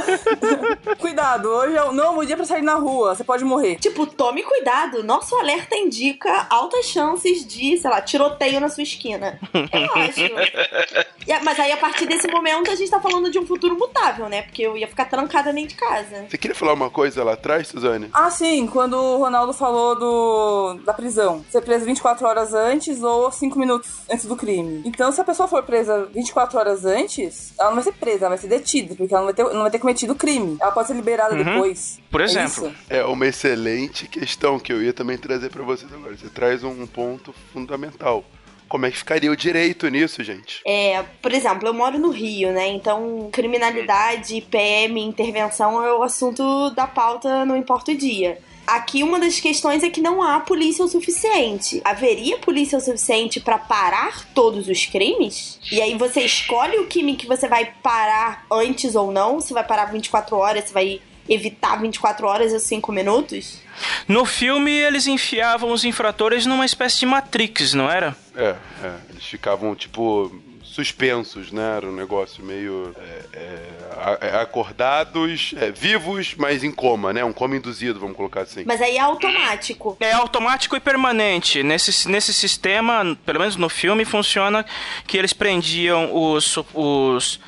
cuidado, 0.99 1.49
hoje 1.49 1.76
é 1.76 1.85
o 1.85 1.92
não 1.92 2.25
dia 2.25 2.37
pra 2.37 2.44
sair 2.44 2.62
na 2.62 2.75
rua, 2.75 3.14
você 3.14 3.23
pode 3.23 3.44
morrer. 3.44 3.76
Tipo, 3.76 4.04
tome 4.04 4.42
cuidado, 4.42 5.04
nosso 5.04 5.37
alerta 5.37 5.76
indica 5.76 6.49
altas 6.50 6.87
chances 6.87 7.47
de, 7.47 7.78
sei 7.78 7.88
lá, 7.88 8.00
tiroteio 8.00 8.58
na 8.58 8.68
sua 8.68 8.82
esquina. 8.82 9.38
Eu 9.54 9.94
acho. 9.94 11.44
mas 11.44 11.61
aí 11.61 11.68
aí 11.69 11.73
a 11.73 11.77
partir 11.77 12.07
desse 12.07 12.27
momento 12.29 12.71
a 12.71 12.75
gente 12.75 12.91
tá 12.91 13.01
falando 13.01 13.31
de 13.31 13.39
um 13.39 13.47
futuro 13.47 13.79
mutável, 13.79 14.29
né? 14.29 14.43
Porque 14.43 14.63
eu 14.63 14.77
ia 14.77 14.89
ficar 14.89 15.05
trancada 15.05 15.53
dentro 15.53 15.71
de 15.71 15.75
casa. 15.77 16.27
Você 16.29 16.39
queria 16.39 16.55
falar 16.55 16.73
uma 16.73 16.91
coisa 16.91 17.23
lá 17.23 17.35
atrás, 17.35 17.69
Suzane? 17.69 18.09
Ah, 18.13 18.31
sim, 18.31 18.67
quando 18.67 18.95
o 18.95 19.19
Ronaldo 19.19 19.53
falou 19.53 19.95
do 19.99 20.75
da 20.85 20.93
prisão. 20.93 21.45
Ser 21.51 21.61
presa 21.63 21.85
24 21.85 22.27
horas 22.27 22.55
antes 22.55 23.03
ou 23.03 23.31
5 23.31 23.59
minutos 23.59 23.91
antes 24.11 24.25
do 24.25 24.37
crime. 24.37 24.83
Então, 24.85 25.13
se 25.13 25.21
a 25.21 25.25
pessoa 25.25 25.49
for 25.49 25.63
presa 25.63 26.09
24 26.13 26.59
horas 26.59 26.85
antes, 26.85 27.53
ela 27.59 27.69
não 27.69 27.77
vai 27.77 27.85
ser 27.85 27.93
presa, 27.93 28.27
ela 28.27 28.31
vai 28.31 28.39
ser 28.39 28.49
detida, 28.49 28.95
porque 28.95 29.15
ela 29.15 29.25
não 29.25 29.33
vai 29.33 29.35
ter, 29.35 29.55
não 29.55 29.63
vai 29.63 29.71
ter 29.71 29.79
cometido 29.79 30.15
crime. 30.15 30.57
Ela 30.61 30.73
pode 30.73 30.89
ser 30.89 30.95
liberada 30.95 31.35
uhum. 31.35 31.45
depois. 31.45 32.01
Por 32.11 32.21
é 32.21 32.25
exemplo. 32.25 32.73
É, 32.89 32.99
é, 32.99 33.05
uma 33.05 33.27
excelente 33.27 34.09
questão 34.09 34.59
que 34.59 34.73
eu 34.73 34.83
ia 34.83 34.93
também 34.93 35.19
trazer 35.19 35.51
para 35.51 35.63
vocês 35.63 35.93
agora. 35.93 36.17
Você 36.17 36.29
traz 36.29 36.65
um 36.65 36.87
ponto 36.87 37.35
fundamental. 37.53 38.25
Como 38.69 38.87
é 38.87 38.91
que 38.91 38.99
ficaria 38.99 39.31
o 39.31 39.37
direito 39.37 39.89
nisso, 39.89 40.23
gente? 40.23 40.61
É, 40.67 41.03
por 41.23 41.33
exemplo, 41.33 41.67
eu 41.67 41.75
moro 41.75 41.99
no 41.99 42.11
Rio, 42.11 42.53
né? 42.53 42.69
Então, 42.69 43.29
criminalidade, 43.33 44.41
PM, 44.51 45.01
intervenção 45.01 45.83
é 45.83 45.93
o 45.93 46.03
assunto 46.03 46.71
da 46.71 46.87
pauta, 46.87 47.45
não 47.45 47.57
importa 47.57 47.93
o 47.93 47.97
dia. 47.97 48.39
Aqui 48.69 49.03
uma 49.03 49.19
das 49.19 49.41
questões 49.41 49.83
é 49.83 49.89
que 49.89 49.99
não 49.99 50.23
há 50.23 50.41
polícia 50.41 50.85
o 50.85 50.89
suficiente. 50.89 51.81
Haveria 51.83 52.37
polícia 52.37 52.77
o 52.77 52.81
suficiente 52.83 53.41
para 53.41 53.57
parar 53.57 54.27
todos 54.35 54.69
os 54.69 54.85
crimes? 54.85 55.59
E 55.73 55.81
aí 55.81 55.97
você 55.97 56.21
escolhe 56.21 56.77
o 56.77 56.87
crime 56.87 57.17
que 57.17 57.27
você 57.27 57.49
vai 57.49 57.73
parar 57.83 58.45
antes 58.53 58.95
ou 58.95 59.11
não? 59.11 59.41
Se 59.41 59.55
vai 59.55 59.65
parar 59.65 59.87
24 59.87 60.37
horas, 60.37 60.65
se 60.65 60.75
vai 60.75 61.01
evitar 61.28 61.80
24 61.80 62.26
horas 62.26 62.52
e 62.52 62.61
5 62.61 62.90
minutos? 62.92 63.61
No 64.06 64.25
filme, 64.25 64.73
eles 64.73 65.06
enfiavam 65.06 65.70
os 65.70 65.85
infratores 65.85 66.47
numa 66.47 66.64
espécie 66.64 67.00
de 67.00 67.06
Matrix, 67.06 67.75
não 67.75 67.90
era? 67.90 68.16
É, 68.35 68.56
é. 68.82 68.94
Eles 69.11 69.25
ficavam, 69.25 69.75
tipo, 69.75 70.32
suspensos, 70.78 71.50
né? 71.50 71.76
Era 71.76 71.87
um 71.88 71.92
negócio 71.92 72.44
meio 72.44 72.94
é, 73.32 74.18
é, 74.20 74.40
acordados, 74.40 75.52
é, 75.56 75.73
vivos, 75.73 76.35
mas 76.37 76.62
em 76.62 76.70
coma, 76.70 77.12
né? 77.12 77.25
Um 77.25 77.32
coma 77.32 77.56
induzido, 77.56 77.99
vamos 77.99 78.16
colocar 78.16 78.42
assim. 78.42 78.62
Mas 78.64 78.80
aí 78.80 78.97
é 78.97 79.00
automático. 79.00 79.97
É 79.99 80.12
automático 80.12 80.76
e 80.76 80.80
permanente. 80.80 81.64
Nesse, 81.64 82.08
nesse 82.08 82.32
sistema, 82.32 83.18
pelo 83.26 83.40
menos 83.40 83.56
no 83.56 83.68
filme, 83.68 84.04
funciona 84.04 84.64
que 85.04 85.16
eles 85.16 85.32
prendiam 85.32 86.14
os, 86.14 86.56
os 86.73 87.40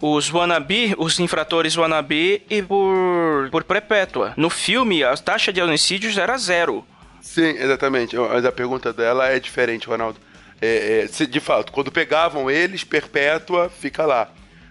os 0.00 0.32
wannabe, 0.32 0.94
os 0.98 1.18
infratores 1.20 1.76
wannabe 1.76 2.42
e 2.48 2.62
por, 2.62 3.48
por 3.50 3.64
perpétua. 3.64 4.32
No 4.36 4.48
filme, 4.48 5.04
a 5.04 5.16
taxa 5.16 5.52
de 5.52 5.60
homicídios 5.60 6.16
era 6.16 6.36
zero. 6.38 6.84
Sim, 7.20 7.50
exatamente. 7.50 8.16
Mas 8.16 8.44
a 8.44 8.52
pergunta 8.52 8.92
dela 8.92 9.28
é 9.28 9.38
diferente, 9.38 9.86
Ronaldo. 9.86 10.18
É, 10.60 11.06
é, 11.08 11.26
de 11.26 11.40
fato, 11.40 11.72
quando 11.72 11.90
pegavam 11.92 12.50
eles, 12.50 12.84
perpétua 12.84 13.70
fica 13.70 14.04
lá. 14.04 14.30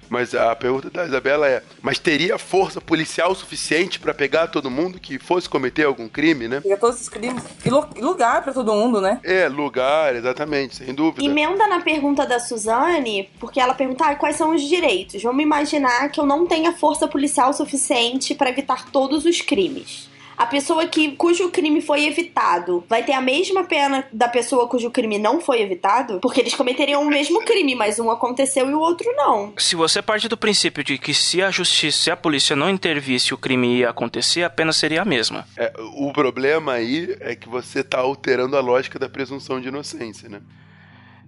Mas 0.10 0.34
a 0.34 0.56
pergunta 0.56 0.90
da 0.90 1.06
Isabela 1.06 1.48
é: 1.48 1.64
mas 1.82 2.00
teria 2.00 2.38
força 2.38 2.82
policial 2.82 3.34
suficiente 3.36 4.00
pra 4.00 4.14
pegar 4.14 4.48
todo 4.48 4.70
mundo 4.70 5.00
que 5.00 5.20
fosse 5.20 5.48
cometer 5.48 5.84
algum 5.86 6.08
crime, 6.10 6.48
né? 6.48 6.62
Pegar 6.62 6.78
todos 6.78 6.96
esses 6.96 7.10
crimes. 7.10 7.44
E 7.64 7.70
lu- 7.70 7.88
lugar 7.98 8.44
pra 8.44 8.52
todo 8.54 8.74
mundo, 8.74 9.00
né? 9.00 9.20
É, 9.24 9.48
lugar, 9.48 10.16
exatamente, 10.16 10.76
sem 10.78 10.94
dúvida. 10.94 11.24
Emenda 11.24 11.68
na 11.68 11.82
pergunta 11.82 12.26
da 12.26 12.40
Suzane, 12.40 13.30
porque 13.40 13.60
ela 13.60 13.74
pergunta 13.74 14.06
ah, 14.06 14.16
quais 14.16 14.36
são 14.36 14.56
os 14.56 14.62
direitos. 14.64 15.22
Vamos 15.22 15.44
imaginar 15.44 16.10
que 16.10 16.20
eu 16.20 16.26
não 16.26 16.46
tenha 16.48 16.72
força 16.74 17.08
policial 17.08 17.54
suficiente 17.54 18.34
para 18.34 18.50
evitar 18.50 18.90
todos 18.92 19.26
os 19.26 19.42
crimes. 19.42 20.10
A 20.40 20.46
pessoa 20.46 20.88
que, 20.88 21.12
cujo 21.18 21.50
crime 21.50 21.82
foi 21.82 22.06
evitado 22.06 22.82
vai 22.88 23.04
ter 23.04 23.12
a 23.12 23.20
mesma 23.20 23.66
pena 23.66 24.08
da 24.14 24.30
pessoa 24.30 24.70
cujo 24.70 24.90
crime 24.90 25.20
não 25.20 25.42
foi 25.42 25.62
evitado? 25.62 26.22
Porque 26.22 26.40
eles 26.40 26.56
cometeriam 26.56 27.02
o 27.04 27.10
mesmo 27.10 27.44
crime, 27.44 27.76
mas 27.76 28.00
um 28.00 28.10
aconteceu 28.10 28.70
e 28.70 28.74
o 28.74 28.80
outro 28.80 29.06
não. 29.18 29.52
Se 29.58 29.76
você 29.76 30.02
parte 30.02 30.30
do 30.30 30.38
princípio 30.38 30.82
de 30.82 30.98
que 30.98 31.14
se 31.14 31.42
a 31.44 31.52
justiça, 31.52 32.04
se 32.04 32.10
a 32.10 32.16
polícia 32.16 32.56
não 32.56 32.70
intervisse, 32.70 33.34
o 33.34 33.38
crime 33.38 33.80
ia 33.80 33.90
acontecer, 33.90 34.44
a 34.44 34.50
pena 34.50 34.72
seria 34.72 35.02
a 35.02 35.06
mesma. 35.06 35.46
É, 35.58 35.74
o 35.98 36.14
problema 36.14 36.72
aí 36.72 37.18
é 37.20 37.36
que 37.36 37.50
você 37.50 37.84
tá 37.84 38.00
alterando 38.00 38.56
a 38.56 38.62
lógica 38.62 38.98
da 38.98 39.10
presunção 39.10 39.60
de 39.60 39.68
inocência, 39.68 40.30
né? 40.30 40.40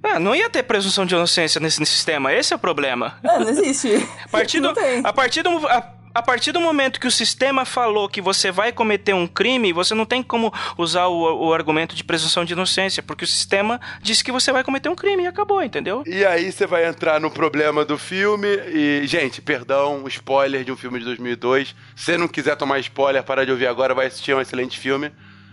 É, 0.03 0.17
não 0.19 0.33
ia 0.33 0.49
ter 0.49 0.63
presunção 0.63 1.05
de 1.05 1.13
inocência 1.13 1.59
nesse, 1.59 1.81
nesse 1.81 1.91
sistema, 1.91 2.33
esse 2.33 2.53
é 2.53 2.55
o 2.55 2.59
problema. 2.59 3.19
É, 3.21 3.39
não 3.39 3.49
existe. 3.49 4.07
A 4.23 4.29
partir 4.29 4.61
do, 4.61 4.67
Não 4.67 4.73
tem. 4.73 5.01
a 5.03 5.11
partir 5.11 5.43
do, 5.43 5.67
a, 5.67 6.00
a 6.13 6.21
partir 6.21 6.51
do 6.51 6.59
momento 6.59 6.99
que 6.99 7.07
o 7.07 7.11
sistema 7.11 7.65
falou 7.65 8.09
que 8.09 8.21
você 8.21 8.51
vai 8.51 8.71
cometer 8.71 9.13
um 9.13 9.27
crime, 9.27 9.73
você 9.73 9.93
não 9.93 10.05
tem 10.05 10.21
como 10.21 10.53
usar 10.77 11.07
o, 11.07 11.47
o 11.47 11.53
argumento 11.53 11.95
de 11.95 12.03
presunção 12.03 12.43
de 12.43 12.53
inocência, 12.53 13.01
porque 13.01 13.23
o 13.23 13.27
sistema 13.27 13.79
disse 14.01 14.23
que 14.23 14.31
você 14.31 14.51
vai 14.51 14.63
cometer 14.63 14.89
um 14.89 14.95
crime 14.95 15.23
e 15.23 15.27
acabou, 15.27 15.61
entendeu? 15.63 16.03
E 16.05 16.25
aí 16.25 16.51
você 16.51 16.67
vai 16.67 16.85
entrar 16.85 17.19
no 17.19 17.31
problema 17.31 17.85
do 17.85 17.97
filme 17.97 18.47
e, 18.47 19.01
gente, 19.05 19.41
perdão, 19.41 20.07
spoiler 20.07 20.63
de 20.63 20.71
um 20.71 20.77
filme 20.77 20.99
de 20.99 21.05
2002. 21.05 21.75
Se 21.95 22.17
não 22.17 22.27
quiser 22.27 22.55
tomar 22.55 22.79
spoiler, 22.79 23.23
parar 23.23 23.45
de 23.45 23.51
ouvir 23.51 23.67
agora, 23.67 23.93
vai 23.93 24.07
assistir 24.07 24.31
é 24.31 24.35
um 24.35 24.41
excelente 24.41 24.79
filme. 24.79 25.11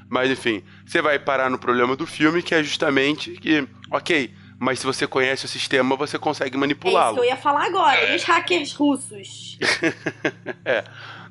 Mas 0.09 0.31
enfim, 0.31 0.63
você 0.87 1.03
vai 1.03 1.19
parar 1.19 1.51
no 1.51 1.59
problema 1.59 1.95
do 1.95 2.07
filme, 2.07 2.43
que 2.43 2.55
é 2.55 2.63
justamente 2.63 3.33
que, 3.33 3.69
ok, 3.91 4.33
mas 4.59 4.79
se 4.81 4.87
você 4.87 5.07
conhece 5.07 5.45
o 5.45 5.49
sistema, 5.49 5.95
você 5.97 6.19
consegue 6.19 6.49
É 6.51 6.53
isso 6.53 6.59
manipulá-lo. 6.61 7.15
que 7.17 7.21
eu 7.21 7.25
ia 7.27 7.37
falar 7.37 7.67
agora. 7.67 8.13
E 8.13 8.17
os 8.17 8.23
hackers 8.25 8.73
russos? 8.75 9.59
É. 10.65 10.85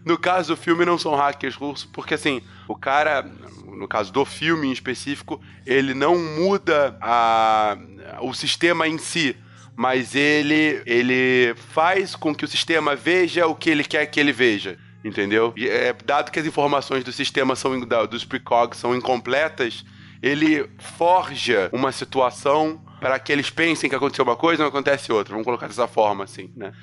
No 0.06 0.18
caso 0.18 0.56
do 0.56 0.58
filme, 0.62 0.86
não 0.86 0.98
são 0.98 1.16
hackers 1.16 1.56
russos, 1.56 1.86
porque 1.92 2.14
assim, 2.14 2.42
o 2.68 2.76
cara, 2.76 3.30
no 3.66 3.88
caso 3.88 4.12
do 4.14 4.24
filme 4.24 4.68
em 4.68 4.72
específico, 4.72 5.42
ele 5.66 5.94
não 5.94 6.18
muda 6.18 6.98
a, 7.02 7.78
o 8.22 8.34
sistema 8.34 8.88
em 8.88 8.98
si, 8.98 9.36
mas 9.76 10.16
ele, 10.16 10.82
ele 10.86 11.54
faz 11.74 12.16
com 12.16 12.34
que 12.34 12.46
o 12.46 12.48
sistema 12.48 12.96
veja 12.96 13.48
o 13.48 13.56
que 13.56 13.70
ele 13.70 13.84
quer 13.84 14.06
que 14.06 14.20
ele 14.20 14.32
veja. 14.32 14.78
Entendeu? 15.04 15.54
E, 15.56 15.68
é, 15.70 15.94
dado 16.06 16.32
que 16.32 16.40
as 16.40 16.46
informações 16.46 17.04
do 17.04 17.12
sistema 17.12 17.56
são 17.56 17.80
da- 17.86 18.06
dos 18.06 18.24
precogs 18.26 18.80
são 18.80 18.96
incompletas, 18.96 19.86
ele 20.22 20.70
forja 20.78 21.70
uma 21.72 21.92
situação 21.92 22.82
para 23.00 23.20
que 23.20 23.32
eles 23.32 23.50
pensem 23.50 23.90
que 23.90 23.96
aconteceu 23.96 24.26
uma 24.26 24.36
coisa 24.36 24.62
e 24.62 24.64
não 24.64 24.70
acontece 24.70 25.12
outra. 25.12 25.32
Vamos 25.32 25.46
colocar 25.46 25.68
dessa 25.68 25.88
forma, 25.88 26.24
assim, 26.24 26.52
né? 26.56 26.74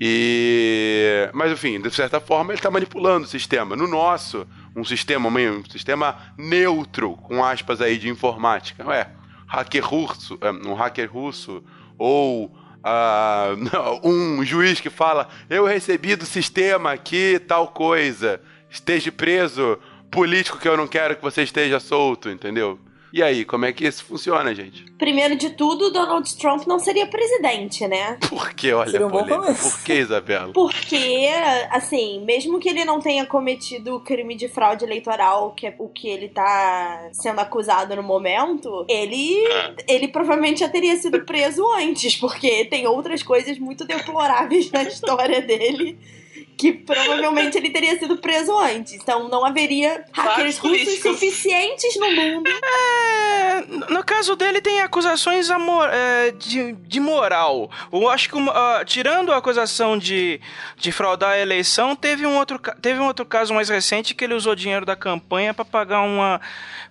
E. 0.00 1.28
Mas 1.34 1.52
enfim, 1.52 1.80
de 1.80 1.90
certa 1.90 2.18
forma 2.20 2.52
ele 2.52 2.58
está 2.58 2.70
manipulando 2.70 3.26
o 3.26 3.28
sistema. 3.28 3.76
No 3.76 3.86
nosso, 3.86 4.46
um 4.74 4.82
sistema, 4.82 5.28
um 5.28 5.64
sistema 5.70 6.16
neutro, 6.38 7.16
com 7.16 7.44
aspas 7.44 7.80
aí 7.82 7.98
de 7.98 8.08
informática. 8.08 8.86
Ué, 8.86 9.08
hacker 9.46 9.84
russo, 9.84 10.38
é, 10.40 10.50
um 10.50 10.74
hacker 10.74 11.12
russo, 11.12 11.62
ou 11.98 12.50
ah, 12.82 13.54
um 14.02 14.42
juiz 14.44 14.80
que 14.80 14.88
fala: 14.88 15.28
Eu 15.50 15.66
recebi 15.66 16.16
do 16.16 16.24
sistema 16.24 16.92
aqui 16.92 17.38
tal 17.38 17.68
coisa, 17.68 18.40
esteja 18.70 19.12
preso, 19.12 19.78
político 20.10 20.58
que 20.58 20.68
eu 20.68 20.76
não 20.76 20.86
quero 20.86 21.16
que 21.16 21.22
você 21.22 21.42
esteja 21.42 21.78
solto, 21.80 22.28
entendeu? 22.28 22.78
E 23.12 23.24
aí, 23.24 23.44
como 23.44 23.64
é 23.64 23.72
que 23.72 23.84
isso 23.84 24.04
funciona, 24.04 24.54
gente? 24.54 24.84
Primeiro 24.96 25.34
de 25.34 25.50
tudo, 25.50 25.90
Donald 25.90 26.32
Trump 26.36 26.64
não 26.66 26.78
seria 26.78 27.08
presidente, 27.08 27.84
né? 27.88 28.16
Por 28.30 28.52
que, 28.54 28.72
olha, 28.72 28.90
Seria 28.90 29.06
um 29.06 29.10
polêmica? 29.10 29.52
Por 29.52 29.82
que, 29.82 29.94
Isabela? 29.94 30.52
Porque, 30.52 31.28
assim, 31.70 32.24
mesmo 32.24 32.60
que 32.60 32.68
ele 32.68 32.84
não 32.84 33.00
tenha 33.00 33.26
cometido 33.26 33.96
o 33.96 34.00
crime 34.00 34.36
de 34.36 34.46
fraude 34.46 34.84
eleitoral, 34.84 35.52
que 35.52 35.66
é 35.66 35.74
o 35.76 35.88
que 35.88 36.08
ele 36.08 36.28
tá 36.28 37.08
sendo 37.12 37.40
acusado 37.40 37.96
no 37.96 38.02
momento, 38.02 38.86
ele, 38.88 39.44
ele 39.88 40.06
provavelmente 40.06 40.60
já 40.60 40.68
teria 40.68 40.96
sido 40.96 41.24
preso 41.24 41.66
antes, 41.72 42.14
porque 42.14 42.64
tem 42.66 42.86
outras 42.86 43.24
coisas 43.24 43.58
muito 43.58 43.84
deploráveis 43.84 44.70
na 44.70 44.84
história 44.84 45.42
dele. 45.42 45.98
Que 46.60 46.72
provavelmente 46.72 47.56
ele 47.56 47.70
teria 47.70 47.98
sido 47.98 48.18
preso 48.18 48.56
antes. 48.58 48.94
Então 48.94 49.28
não 49.28 49.44
haveria 49.46 50.04
hackers 50.12 50.58
russos 50.58 51.00
suficientes 51.00 51.96
no 51.96 52.12
mundo. 52.12 52.50
É, 52.50 53.62
no 53.92 53.99
caso 54.20 54.36
dele 54.36 54.60
tem 54.60 54.82
acusações 54.82 55.48
amor, 55.48 55.88
é, 55.90 56.30
de, 56.32 56.72
de 56.72 57.00
moral. 57.00 57.70
Eu 57.90 58.06
acho 58.10 58.28
que, 58.28 58.38
ah, 58.50 58.82
tirando 58.84 59.32
a 59.32 59.38
acusação 59.38 59.96
de, 59.96 60.38
de 60.76 60.92
fraudar 60.92 61.30
a 61.30 61.38
eleição, 61.38 61.96
teve 61.96 62.26
um, 62.26 62.36
outro, 62.36 62.60
teve 62.82 63.00
um 63.00 63.06
outro 63.06 63.24
caso 63.24 63.54
mais 63.54 63.70
recente 63.70 64.14
que 64.14 64.22
ele 64.22 64.34
usou 64.34 64.54
dinheiro 64.54 64.84
da 64.84 64.94
campanha 64.94 65.54
para 65.54 65.64
pagar 65.64 66.02
uma 66.02 66.38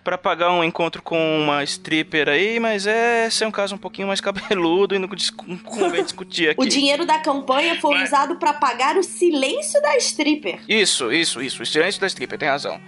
para 0.04 0.18
pagar 0.18 0.52
um 0.54 0.64
encontro 0.64 1.04
com 1.04 1.40
uma 1.40 1.64
stripper 1.64 2.30
aí, 2.30 2.60
mas 2.60 2.88
é, 2.88 3.28
esse 3.28 3.44
é 3.44 3.48
um 3.48 3.52
caso 3.52 3.76
um 3.76 3.78
pouquinho 3.78 4.08
mais 4.08 4.20
cabeludo 4.22 4.96
e 4.96 4.98
não 4.98 5.08
convém 5.64 6.04
discutir 6.04 6.50
aqui. 6.50 6.60
O 6.60 6.66
dinheiro 6.66 7.06
da 7.06 7.20
campanha 7.20 7.80
foi 7.80 8.02
usado 8.02 8.38
pra 8.38 8.54
pagar 8.54 8.98
o 8.98 9.04
silêncio 9.04 9.80
da 9.84 9.96
stripper. 9.98 10.62
Isso, 10.68 11.12
isso, 11.12 11.44
isso. 11.44 11.62
O 11.62 11.66
silêncio 11.66 12.02
da 12.02 12.08
stripper, 12.08 12.40
tem 12.40 12.50
razão. 12.50 12.82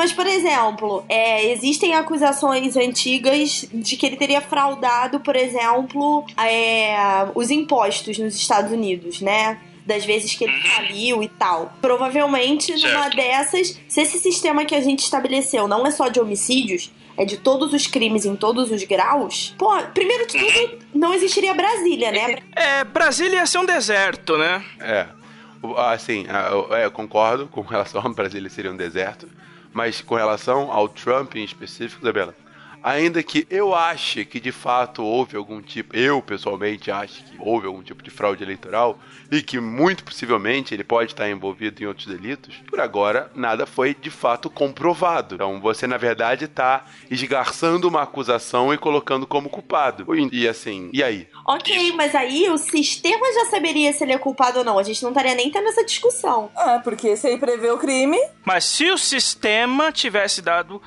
Mas, 0.00 0.14
por 0.14 0.26
exemplo, 0.26 1.04
é, 1.10 1.44
existem 1.52 1.94
acusações 1.94 2.74
antigas 2.74 3.68
de 3.70 3.96
que 3.98 4.06
ele 4.06 4.16
teria 4.16 4.40
fraudado, 4.40 5.20
por 5.20 5.36
exemplo, 5.36 6.24
é, 6.42 6.94
os 7.34 7.50
impostos 7.50 8.16
nos 8.18 8.34
Estados 8.34 8.72
Unidos, 8.72 9.20
né? 9.20 9.58
Das 9.84 10.02
vezes 10.02 10.34
que 10.34 10.44
ele 10.44 10.58
faliu 10.62 11.22
e 11.22 11.28
tal. 11.28 11.74
Provavelmente, 11.82 12.72
numa 12.82 13.10
dessas, 13.10 13.78
se 13.86 14.00
esse 14.00 14.18
sistema 14.18 14.64
que 14.64 14.74
a 14.74 14.80
gente 14.80 15.00
estabeleceu 15.00 15.68
não 15.68 15.86
é 15.86 15.90
só 15.90 16.08
de 16.08 16.18
homicídios, 16.18 16.90
é 17.14 17.26
de 17.26 17.36
todos 17.36 17.74
os 17.74 17.86
crimes 17.86 18.24
em 18.24 18.34
todos 18.34 18.70
os 18.70 18.82
graus, 18.84 19.54
pô, 19.58 19.70
primeiro 19.92 20.26
de 20.26 20.38
tudo, 20.38 20.78
não 20.94 21.12
existiria 21.12 21.52
Brasília, 21.52 22.10
né? 22.10 22.38
É, 22.56 22.84
Brasília 22.84 23.40
ia 23.40 23.46
ser 23.46 23.58
um 23.58 23.66
deserto, 23.66 24.38
né? 24.38 24.64
É. 24.80 25.06
Assim, 25.76 26.24
a- 26.26 26.48
eu- 26.52 26.74
é, 26.74 26.84
eu 26.86 26.90
concordo 26.90 27.46
com 27.48 27.60
relação 27.60 28.00
ao 28.02 28.14
Brasília 28.14 28.48
seria 28.48 28.70
um 28.72 28.76
deserto, 28.78 29.28
mas 29.72 30.00
com 30.00 30.14
relação 30.14 30.72
ao 30.72 30.88
Trump 30.88 31.36
em 31.36 31.44
específico, 31.44 32.02
Isabela, 32.02 32.34
ainda 32.82 33.22
que 33.22 33.46
eu 33.50 33.74
ache 33.74 34.24
que 34.24 34.40
de 34.40 34.52
fato 34.52 35.02
houve 35.02 35.36
algum 35.36 35.60
tipo, 35.60 35.96
eu 35.96 36.20
pessoalmente 36.22 36.90
acho 36.90 37.24
que 37.24 37.36
houve 37.38 37.66
algum 37.66 37.82
tipo 37.82 38.02
de 38.02 38.10
fraude 38.10 38.42
eleitoral 38.42 38.98
e 39.30 39.42
que 39.42 39.60
muito 39.60 40.04
possivelmente 40.04 40.74
ele 40.74 40.84
pode 40.84 41.12
estar 41.12 41.28
envolvido 41.28 41.82
em 41.82 41.86
outros 41.86 42.06
delitos, 42.06 42.56
por 42.68 42.80
agora 42.80 43.30
nada 43.34 43.66
foi 43.66 43.94
de 43.94 44.10
fato 44.10 44.50
comprovado. 44.50 45.34
Então 45.36 45.60
você 45.60 45.86
na 45.86 45.96
verdade 45.96 46.46
está 46.46 46.84
esgarçando 47.10 47.88
uma 47.88 48.02
acusação 48.02 48.72
e 48.72 48.78
colocando 48.78 49.26
como 49.26 49.48
culpado. 49.48 50.06
E 50.32 50.48
assim, 50.48 50.90
e 50.92 51.02
aí? 51.02 51.28
Ok, 51.46 51.92
mas 51.92 52.14
aí 52.14 52.48
o 52.48 52.58
sistema 52.58 53.26
já 53.32 53.46
saberia 53.46 53.92
se 53.92 54.04
ele 54.04 54.12
é 54.12 54.18
culpado 54.18 54.58
ou 54.60 54.64
não. 54.64 54.78
A 54.78 54.82
gente 54.82 55.02
não 55.02 55.10
estaria 55.10 55.34
nem 55.34 55.50
tendo 55.50 55.68
essa 55.68 55.84
discussão. 55.84 56.50
É, 56.56 56.78
porque 56.78 57.16
se 57.16 57.28
ele 57.28 57.38
prevê 57.38 57.70
o 57.70 57.78
crime, 57.78 58.18
Mas 58.44 58.64
se 58.64 58.90
o 58.90 58.98
sistema 58.98 59.92
tivesse 59.92 60.42
dado. 60.42 60.80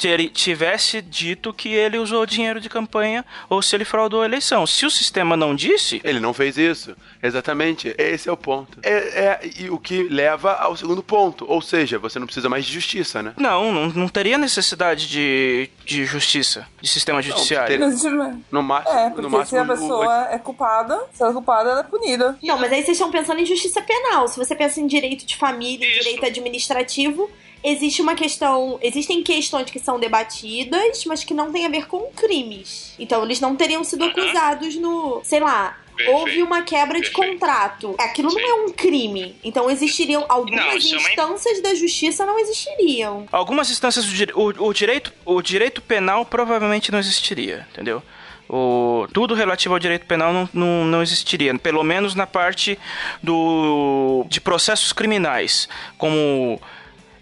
Ter- 0.00 0.28
tivesse 0.30 1.02
dito 1.02 1.52
que 1.52 1.68
ele 1.68 1.98
usou 1.98 2.24
dinheiro 2.24 2.60
de 2.60 2.68
campanha 2.68 3.24
ou 3.48 3.60
se 3.60 3.76
ele 3.76 3.84
fraudou 3.84 4.22
a 4.22 4.24
eleição. 4.24 4.66
Se 4.66 4.86
o 4.86 4.90
sistema 4.90 5.36
não 5.36 5.54
disse, 5.54 6.00
Ele 6.02 6.18
não 6.20 6.32
fez 6.32 6.56
isso. 6.56 6.96
Exatamente. 7.22 7.94
Esse 7.98 8.28
é 8.28 8.32
o 8.32 8.36
ponto. 8.36 8.78
É, 8.82 8.90
é- 8.92 9.50
e 9.60 9.70
o 9.70 9.78
que 9.78 10.04
leva 10.04 10.54
ao 10.54 10.76
segundo 10.76 11.02
ponto. 11.02 11.44
Ou 11.48 11.60
seja, 11.60 11.98
você 11.98 12.18
não 12.18 12.26
precisa 12.26 12.48
mais 12.48 12.64
de 12.64 12.72
justiça, 12.72 13.22
né? 13.22 13.34
não, 13.36 13.72
não, 13.72 13.88
não 13.88 14.08
teria 14.08 14.38
necessidade 14.38 15.06
de, 15.08 15.68
de 15.84 16.04
justiça, 16.04 16.66
de 16.80 16.88
sistema 16.88 17.20
judiciário. 17.20 17.68
teria- 17.68 17.86
não 17.86 17.92
existe... 17.92 18.10
No 18.50 18.62
máximo. 18.62 18.98
É, 18.98 19.08
no 19.10 19.14
porque 19.14 19.28
máximo 19.28 19.46
se 19.46 19.56
a 19.58 19.62
o- 19.62 19.66
pessoa 19.78 20.28
é 20.30 20.38
culpada, 20.38 20.98
se 21.12 21.22
ela 21.22 21.30
é 21.30 21.34
culpada, 21.34 21.70
ela 21.70 21.80
é 21.80 21.84
punida. 21.84 22.38
Não, 22.42 22.58
mas 22.58 22.72
aí 22.72 22.82
vocês 22.82 22.96
estão 22.96 23.10
pensando 23.10 23.40
em 23.40 23.46
justiça 23.46 23.82
penal. 23.82 24.26
Se 24.28 24.38
você 24.38 24.54
pensa 24.56 24.80
em 24.80 24.86
direito 24.86 25.26
de 25.26 25.36
família, 25.36 25.86
Isso. 25.86 25.98
direito 26.04 26.24
administrativo, 26.26 27.30
existe 27.62 28.00
uma 28.02 28.14
questão. 28.14 28.78
Existem 28.82 29.22
questões 29.22 29.70
que 29.70 29.78
são 29.78 29.98
debatidas, 29.98 31.04
mas 31.06 31.24
que 31.24 31.34
não 31.34 31.52
têm 31.52 31.66
a 31.66 31.68
ver 31.68 31.86
com 31.86 32.10
crimes. 32.14 32.94
Então 32.98 33.22
eles 33.24 33.40
não 33.40 33.56
teriam 33.56 33.82
sido 33.84 34.04
acusados 34.04 34.76
no. 34.76 35.20
Sei 35.24 35.40
lá. 35.40 35.76
Perfeito. 35.96 36.18
Houve 36.18 36.42
uma 36.42 36.62
quebra 36.62 36.98
de 36.98 37.10
Perfeito. 37.10 37.32
contrato. 37.32 37.94
Aquilo 37.98 38.32
não 38.32 38.40
é 38.40 38.54
um 38.64 38.72
crime. 38.72 39.36
Então 39.44 39.70
existiriam. 39.70 40.24
Algumas 40.30 40.64
Não, 40.64 40.98
é 40.98 41.02
instâncias 41.02 41.60
da 41.60 41.74
justiça 41.74 42.24
não 42.24 42.38
existiriam. 42.38 43.26
Algumas 43.30 43.70
instâncias 43.70 44.06
do 44.06 44.12
dire- 44.14 44.32
o, 44.34 44.68
o 44.68 44.72
direito 44.72 45.12
o 45.26 45.42
direito 45.42 45.82
penal 45.82 46.24
provavelmente 46.24 46.90
não 46.90 46.98
existiria, 46.98 47.66
entendeu? 47.72 48.02
O, 48.48 49.06
tudo 49.12 49.34
relativo 49.34 49.74
ao 49.74 49.78
direito 49.78 50.06
penal 50.06 50.32
não, 50.32 50.48
não, 50.52 50.84
não 50.84 51.02
existiria, 51.02 51.56
pelo 51.58 51.84
menos 51.84 52.14
na 52.16 52.26
parte 52.26 52.76
do, 53.22 54.24
de 54.28 54.40
processos 54.40 54.92
criminais, 54.92 55.68
como 55.96 56.60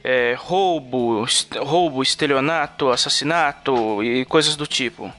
é, 0.02 0.34
roubo, 0.38 1.24
est- 1.24 1.56
roubo, 1.58 2.02
estelionato, 2.02 2.90
assassinato 2.90 4.02
e 4.02 4.24
coisas 4.24 4.56
do 4.56 4.66
tipo. 4.66 5.12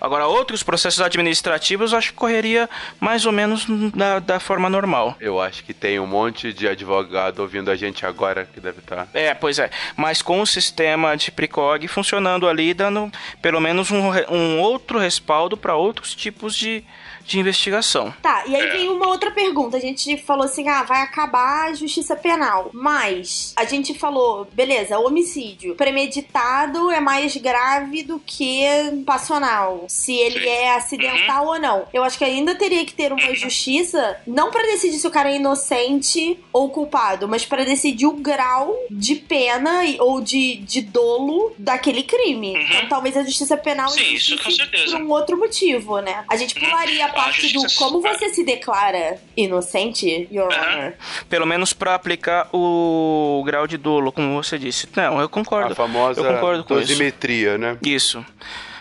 Agora, 0.00 0.26
outros 0.26 0.62
processos 0.62 1.00
administrativos 1.00 1.92
eu 1.92 1.98
acho 1.98 2.10
que 2.10 2.18
correria 2.18 2.68
mais 3.00 3.24
ou 3.24 3.32
menos 3.32 3.64
da, 3.94 4.18
da 4.18 4.38
forma 4.38 4.68
normal. 4.68 5.16
Eu 5.18 5.40
acho 5.40 5.64
que 5.64 5.72
tem 5.72 5.98
um 5.98 6.06
monte 6.06 6.52
de 6.52 6.68
advogado 6.68 7.38
ouvindo 7.38 7.70
a 7.70 7.76
gente 7.76 8.04
agora 8.04 8.46
que 8.52 8.60
deve 8.60 8.82
tá. 8.82 9.04
estar. 9.04 9.18
É, 9.18 9.32
pois 9.32 9.58
é. 9.58 9.70
Mas 9.96 10.20
com 10.20 10.42
o 10.42 10.46
sistema 10.46 11.16
de 11.16 11.30
PRICOG 11.30 11.88
funcionando 11.88 12.46
ali, 12.46 12.74
dando 12.74 13.10
pelo 13.40 13.60
menos 13.62 13.90
um, 13.90 14.10
um 14.30 14.60
outro 14.60 14.98
respaldo 14.98 15.56
para 15.56 15.74
outros 15.74 16.14
tipos 16.14 16.54
de, 16.54 16.84
de 17.24 17.38
investigação. 17.38 18.14
Tá, 18.22 18.44
e 18.46 18.54
aí 18.54 18.70
vem 18.70 18.88
uma 18.88 19.08
outra 19.08 19.30
pergunta. 19.30 19.76
A 19.76 19.80
gente 19.80 20.16
falou 20.18 20.44
assim: 20.44 20.68
ah, 20.68 20.82
vai 20.82 21.02
acabar 21.02 21.68
a 21.68 21.74
justiça 21.74 22.14
penal. 22.14 22.70
Mas 22.72 23.52
a 23.56 23.64
gente 23.64 23.94
falou, 23.94 24.46
beleza, 24.52 24.98
homicídio 24.98 25.74
premeditado 25.74 26.90
é 26.90 27.00
mais 27.00 27.36
grave 27.36 28.02
do 28.02 28.20
que 28.24 28.64
passional. 29.06 29.84
Se 29.88 30.14
ele 30.14 30.46
é 30.48 30.74
acidental 30.74 31.46
ou 31.46 31.58
não. 31.58 31.86
Eu 31.92 32.04
acho 32.04 32.18
que 32.18 32.24
ainda 32.24 32.54
teria 32.54 32.84
que 32.84 32.94
ter 32.94 33.12
uma 33.12 33.34
justiça, 33.34 34.20
não 34.26 34.50
pra 34.50 34.62
decidir 34.62 34.98
se 34.98 35.06
o 35.06 35.10
cara 35.10 35.30
é 35.30 35.36
inocente 35.36 36.38
ou 36.52 36.68
culpado, 36.70 37.28
mas 37.28 37.44
pra 37.44 37.64
decidir 37.64 38.06
o 38.06 38.12
grau 38.12 38.76
de 38.90 39.14
pena 39.14 39.82
ou 40.00 40.20
de, 40.20 40.56
de 40.56 40.82
dolo 40.82 41.52
daquele 41.58 42.02
crime. 42.02 42.54
Então 42.54 42.88
talvez 42.88 43.16
a 43.16 43.22
justiça 43.22 43.56
penal 43.56 43.88
Sim, 43.88 44.14
isso 44.14 44.34
existisse 44.34 44.44
com 44.44 44.50
certeza. 44.50 44.96
por 44.96 45.02
um 45.04 45.10
outro 45.10 45.38
motivo, 45.38 46.00
né? 46.00 46.24
A 46.28 46.36
gente 46.36 46.54
pularia 46.54 47.06
a 47.06 47.08
parte 47.14 47.52
do 47.52 47.62
como 47.76 48.00
você 48.00 48.28
se 48.30 48.44
declara 48.44 49.18
inocente, 49.36 50.28
Your 50.30 50.48
Honor. 50.52 50.94
Pelo 51.28 51.46
menos 51.46 51.72
para 51.72 51.94
aplicar 51.94 52.48
o 52.52 53.42
grau 53.46 53.66
de 53.66 53.76
dolo, 53.76 54.12
como 54.12 54.34
você 54.34 54.58
disse. 54.58 54.88
Não, 54.94 55.20
eu 55.20 55.28
concordo. 55.28 55.72
A 55.72 55.76
famosa 55.76 56.20
eu 56.20 56.34
concordo 56.34 56.64
com 56.64 56.74
isso. 56.78 56.88
dosimetria, 56.88 57.58
né? 57.58 57.78
Isso. 57.82 58.24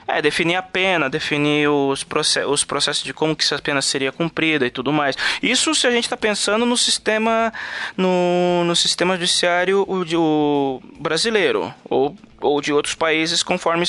É, 0.08 0.22
definir 0.22 0.56
a 0.56 0.62
pena, 0.62 1.10
definir 1.10 1.70
os, 1.70 2.04
proce 2.04 2.40
os 2.40 2.64
processos 2.64 3.04
de 3.04 3.14
como 3.14 3.36
que 3.36 3.44
essa 3.44 3.60
pena 3.60 3.82
seria 3.82 4.12
cumprida 4.12 4.66
e 4.66 4.72
tudo 4.72 4.92
mais. 4.92 5.16
Isso 5.42 5.74
se 5.74 5.88
a 5.88 5.92
gente 5.92 6.06
está 6.06 6.18
pensando 6.18 6.66
no 6.66 6.78
sistema 6.78 7.54
no, 7.96 8.64
no 8.66 8.76
sistema 8.76 9.16
judiciário 9.16 9.86
o, 9.88 10.04
o 10.16 10.82
brasileiro 11.00 11.74
ou, 11.90 12.16
ou 12.42 12.62
de 12.62 12.74
outros 12.74 12.96
países 12.96 13.42
conforme, 13.42 13.86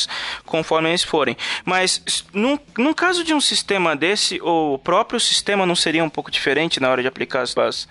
conforme 0.46 0.88
eles 0.88 1.02
forem. 1.02 1.36
Mas 1.64 2.02
num, 2.32 2.58
num 2.78 2.94
caso 2.94 3.24
de 3.24 3.34
um 3.34 3.40
sistema 3.40 3.96
desse, 3.96 4.40
o 4.42 4.78
próprio 4.78 5.18
sistema 5.18 5.66
não 5.66 5.76
seria 5.76 6.04
um 6.04 6.10
pouco 6.10 6.30
diferente 6.30 6.80
na 6.80 6.88
hora 6.90 7.02
de 7.02 7.08
aplicar 7.08 7.42
as, 7.42 7.56
as, 7.56 7.88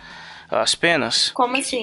as 0.62 0.76
penas? 0.76 1.32
Como 1.34 1.56
assim? 1.58 1.82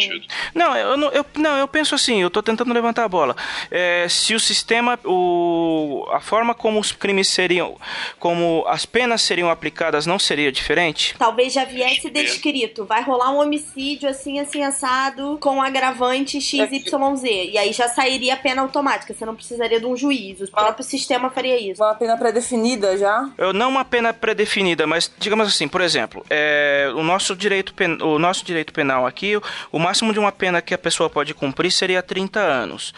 Não, 0.54 0.76
eu, 0.76 0.96
não- 0.96 1.10
eu, 1.10 1.24
não, 1.36 1.56
eu 1.58 1.68
penso 1.68 1.94
assim, 1.94 2.20
eu 2.22 2.30
tô 2.30 2.42
tentando 2.42 2.72
levantar 2.72 3.04
a 3.04 3.08
bola. 3.08 3.36
É, 3.70 4.06
se 4.08 4.34
o 4.34 4.40
sistema, 4.40 4.98
o, 5.04 6.06
a 6.12 6.20
forma 6.20 6.54
como 6.54 6.78
os 6.78 6.92
crimes 6.92 7.28
seriam, 7.28 7.76
como 8.18 8.64
as 8.68 8.84
penas 8.86 9.22
seriam 9.22 9.50
aplicadas 9.50 10.06
não 10.06 10.18
seria 10.18 10.52
diferente? 10.52 11.14
Talvez 11.18 11.52
já 11.52 11.64
viesse 11.64 12.10
descrito, 12.10 12.84
vai 12.84 13.02
rolar 13.02 13.30
um 13.32 13.40
homicídio 13.40 14.08
assim, 14.08 14.38
assim, 14.38 14.62
assado, 14.64 15.38
com 15.40 15.62
agravante 15.62 16.40
XYZ. 16.40 17.22
E 17.24 17.58
aí 17.58 17.72
já 17.72 17.88
sairia 17.88 18.34
a 18.34 18.36
pena 18.36 18.62
automática, 18.62 19.14
você 19.14 19.24
não 19.24 19.34
precisaria 19.34 19.80
de 19.80 19.86
um 19.86 19.96
juiz. 19.96 20.40
O 20.40 20.48
próprio 20.48 20.84
sistema 20.84 21.30
faria 21.30 21.58
isso. 21.58 21.82
Uma 21.82 21.94
pena 21.94 22.16
pré-definida 22.16 22.96
já? 22.96 23.28
Eu, 23.38 23.52
não 23.52 23.68
uma 23.68 23.84
pena 23.84 24.12
pré-definida, 24.12 24.86
mas 24.86 25.10
digamos 25.18 25.48
assim, 25.48 25.68
por 25.68 25.80
exemplo, 25.80 26.24
é, 26.28 26.90
o, 26.94 27.02
nosso 27.02 27.34
direito 27.34 27.74
o 28.02 28.18
nosso 28.18 28.44
direito 28.44 28.59
penal 28.64 29.06
aqui, 29.06 29.36
o, 29.70 29.78
máximo 29.78 30.12
de 30.12 30.18
uma 30.18 30.32
pena 30.32 30.62
que 30.62 30.74
a 30.74 30.78
pessoa 30.78 31.10
pode 31.10 31.34
cumprir 31.34 31.70
seria 31.70 32.02
30 32.02 32.40
anos. 32.40 32.94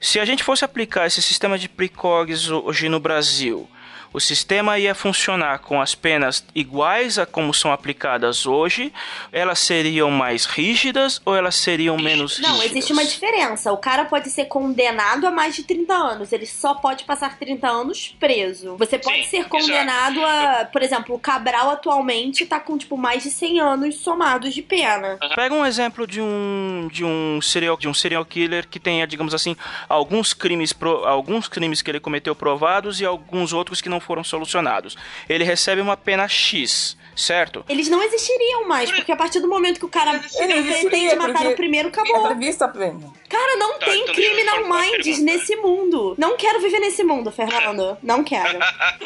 Se 0.00 0.20
a 0.20 0.24
gente 0.24 0.44
fosse 0.44 0.64
aplicar 0.64 1.06
esse 1.06 1.22
sistema 1.22 1.58
de 1.58 1.68
precogs 1.68 2.50
hoje 2.50 2.88
no 2.88 3.00
Brasil, 3.00 3.68
o 4.12 4.20
sistema 4.20 4.78
ia 4.78 4.94
funcionar 4.94 5.58
com 5.60 5.80
as 5.80 5.94
penas 5.94 6.44
iguais 6.54 7.18
a 7.18 7.26
como 7.26 7.52
são 7.52 7.70
aplicadas 7.72 8.46
hoje, 8.46 8.92
elas 9.32 9.58
seriam 9.58 10.10
mais 10.10 10.44
rígidas 10.44 11.20
ou 11.24 11.36
elas 11.36 11.54
seriam 11.56 11.96
menos 11.96 12.38
Não, 12.38 12.50
rígidas? 12.54 12.70
existe 12.70 12.92
uma 12.92 13.04
diferença. 13.04 13.72
O 13.72 13.76
cara 13.78 14.04
pode 14.04 14.30
ser 14.30 14.46
condenado 14.46 15.26
a 15.26 15.30
mais 15.30 15.54
de 15.54 15.62
30 15.64 15.94
anos. 15.94 16.32
Ele 16.32 16.46
só 16.46 16.74
pode 16.74 17.04
passar 17.04 17.38
30 17.38 17.68
anos 17.68 18.14
preso. 18.18 18.76
Você 18.76 18.98
pode 18.98 19.24
Sim, 19.24 19.42
ser 19.42 19.44
condenado 19.48 20.24
a. 20.24 20.64
Por 20.72 20.82
exemplo, 20.82 21.14
o 21.14 21.18
Cabral 21.18 21.70
atualmente 21.70 22.46
tá 22.46 22.58
com, 22.60 22.76
tipo, 22.78 22.96
mais 22.96 23.22
de 23.22 23.30
100 23.30 23.60
anos 23.60 23.96
somados 23.96 24.54
de 24.54 24.62
pena. 24.62 25.18
Pega 25.34 25.54
um 25.54 25.64
exemplo 25.66 26.06
de 26.06 26.20
um 26.20 26.88
de 26.92 27.04
um 27.04 27.40
serial 27.42 27.76
de 27.76 27.88
um 27.88 27.94
serial 27.94 28.24
killer 28.24 28.66
que 28.68 28.78
tenha, 28.80 29.06
digamos 29.06 29.34
assim, 29.34 29.56
alguns 29.88 30.32
crimes 30.32 30.72
pro- 30.72 31.04
alguns 31.04 31.48
crimes 31.48 31.82
que 31.82 31.90
ele 31.90 32.00
cometeu 32.00 32.34
provados 32.34 33.00
e 33.00 33.04
alguns 33.06 33.52
outros 33.52 33.80
que 33.80 33.88
não 33.88 33.95
foram 34.00 34.22
solucionados. 34.24 34.96
Ele 35.28 35.44
recebe 35.44 35.80
uma 35.80 35.96
pena 35.96 36.26
X, 36.28 36.96
certo? 37.14 37.64
Eles 37.68 37.88
não 37.88 38.02
existiriam 38.02 38.68
mais, 38.68 38.90
porque 38.90 39.10
a 39.12 39.16
partir 39.16 39.40
do 39.40 39.48
momento 39.48 39.78
que 39.78 39.84
o 39.86 39.88
cara 39.88 40.18
pretende 40.18 41.14
matar 41.16 41.46
o 41.46 41.54
primeiro, 41.56 41.88
É 41.88 41.90
acabou. 41.90 42.22
prevista 42.26 42.64
a 42.64 42.68
pena. 42.68 43.12
Cara, 43.28 43.56
não 43.56 43.78
Tá, 43.78 43.86
tem 43.86 44.02
então 44.02 44.14
criminal 44.14 44.66
minds 44.68 45.04
pergunta. 45.04 45.22
nesse 45.32 45.56
mundo. 45.56 46.14
Não 46.18 46.36
quero 46.36 46.60
viver 46.60 46.78
nesse 46.80 47.04
mundo, 47.04 47.30
Fernando. 47.30 47.96
Não 48.02 48.22
quero. 48.24 48.58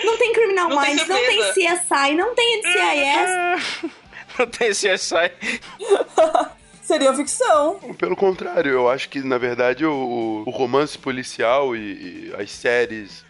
Não 0.04 0.16
tem 0.16 0.32
criminal 0.32 0.68
Não 0.68 0.80
tem 0.82 0.94
minds, 0.94 1.08
não 1.08 1.16
tem. 1.16 1.38
CSI, 1.52 2.14
não 2.14 2.34
tem 2.34 2.60
NCIS. 2.62 3.90
Não 4.38 4.46
tem 4.46 4.70
CSI. 4.70 5.32
Seria 6.82 7.12
ficção. 7.14 7.78
Pelo 7.98 8.16
contrário, 8.16 8.72
eu 8.72 8.88
acho 8.90 9.08
que, 9.08 9.20
na 9.20 9.38
verdade, 9.38 9.84
o, 9.84 10.42
o 10.46 10.50
romance 10.50 10.98
policial 10.98 11.76
e, 11.76 12.30
e 12.30 12.34
as 12.36 12.50
séries 12.50 13.24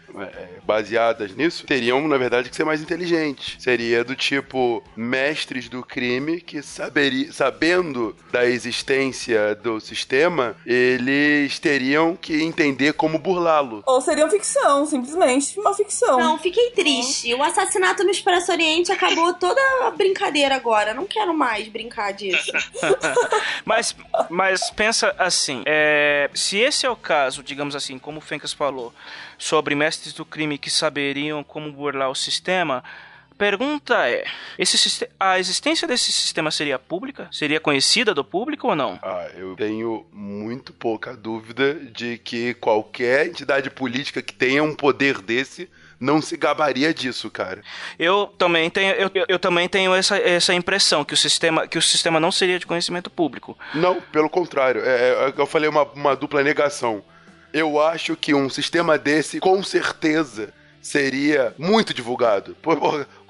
baseadas 0.63 1.35
nisso 1.35 1.65
teriam, 1.65 2.07
na 2.07 2.17
verdade, 2.17 2.49
que 2.49 2.55
ser 2.55 2.63
mais 2.63 2.81
inteligentes. 2.81 3.61
Seria 3.61 4.03
do 4.03 4.15
tipo 4.15 4.83
mestres 4.95 5.69
do 5.69 5.83
crime 5.83 6.41
que 6.41 6.61
saberi, 6.61 7.31
sabendo 7.31 8.15
da 8.31 8.45
existência 8.45 9.55
do 9.55 9.79
sistema, 9.79 10.55
eles 10.65 11.59
teriam 11.59 12.15
que 12.15 12.41
entender 12.41 12.93
como 12.93 13.17
burlá-lo. 13.17 13.83
Ou 13.85 14.01
seria 14.01 14.29
ficção, 14.29 14.85
simplesmente 14.85 15.59
uma 15.59 15.73
ficção. 15.73 16.19
Não, 16.19 16.37
fiquei 16.37 16.71
triste. 16.71 17.33
O 17.33 17.43
assassinato 17.43 18.03
no 18.03 18.11
Expresso 18.11 18.51
Oriente 18.51 18.91
acabou 18.91 19.33
toda 19.33 19.61
a 19.85 19.91
brincadeira 19.91 20.55
agora. 20.55 20.93
Não 20.93 21.05
quero 21.05 21.33
mais 21.33 21.67
brincar 21.67 22.11
disso. 22.13 22.51
Mas, 23.65 23.95
mas 24.29 24.69
pensa 24.71 25.13
assim, 25.17 25.61
é, 25.65 26.29
se 26.33 26.57
esse 26.57 26.85
é 26.85 26.89
o 26.89 26.95
caso, 26.95 27.43
digamos 27.43 27.75
assim, 27.75 27.99
como 27.99 28.17
o 28.17 28.21
Fencas 28.21 28.51
falou, 28.51 28.93
sobre 29.41 29.73
mestres 29.73 30.13
do 30.13 30.23
crime 30.23 30.55
que 30.59 30.69
saberiam 30.69 31.43
como 31.43 31.71
burlar 31.71 32.11
o 32.11 32.15
sistema, 32.15 32.83
pergunta 33.37 34.07
é, 34.07 34.23
esse, 34.59 35.09
a 35.19 35.39
existência 35.39 35.87
desse 35.87 36.11
sistema 36.11 36.51
seria 36.51 36.77
pública? 36.77 37.27
Seria 37.31 37.59
conhecida 37.59 38.13
do 38.13 38.23
público 38.23 38.67
ou 38.67 38.75
não? 38.75 38.99
Ah, 39.01 39.27
eu 39.35 39.55
tenho 39.55 40.05
muito 40.13 40.71
pouca 40.71 41.15
dúvida 41.17 41.73
de 41.73 42.19
que 42.19 42.53
qualquer 42.53 43.25
entidade 43.25 43.71
política 43.71 44.21
que 44.21 44.31
tenha 44.33 44.63
um 44.63 44.75
poder 44.75 45.19
desse 45.21 45.67
não 45.99 46.21
se 46.21 46.37
gabaria 46.37 46.93
disso, 46.93 47.29
cara. 47.31 47.63
Eu 47.97 48.27
também 48.37 48.69
tenho, 48.69 48.93
eu, 48.93 49.09
eu- 49.13 49.25
eu 49.27 49.39
também 49.39 49.67
tenho 49.67 49.93
essa, 49.95 50.17
essa 50.19 50.53
impressão 50.53 51.03
que 51.03 51.13
o 51.15 51.17
sistema 51.17 51.67
que 51.67 51.77
o 51.79 51.81
sistema 51.81 52.19
não 52.19 52.31
seria 52.31 52.59
de 52.59 52.65
conhecimento 52.67 53.09
público. 53.09 53.57
Não, 53.73 53.99
pelo 54.01 54.29
contrário. 54.29 54.81
É, 54.85 55.29
é, 55.29 55.33
eu 55.35 55.45
falei 55.47 55.67
uma, 55.67 55.81
uma 55.83 56.15
dupla 56.15 56.43
negação. 56.43 57.03
Eu 57.53 57.81
acho 57.81 58.15
que 58.15 58.33
um 58.33 58.49
sistema 58.49 58.97
desse, 58.97 59.39
com 59.39 59.61
certeza, 59.63 60.53
seria 60.81 61.53
muito 61.57 61.93
divulgado. 61.93 62.55
Pô, 62.61 62.75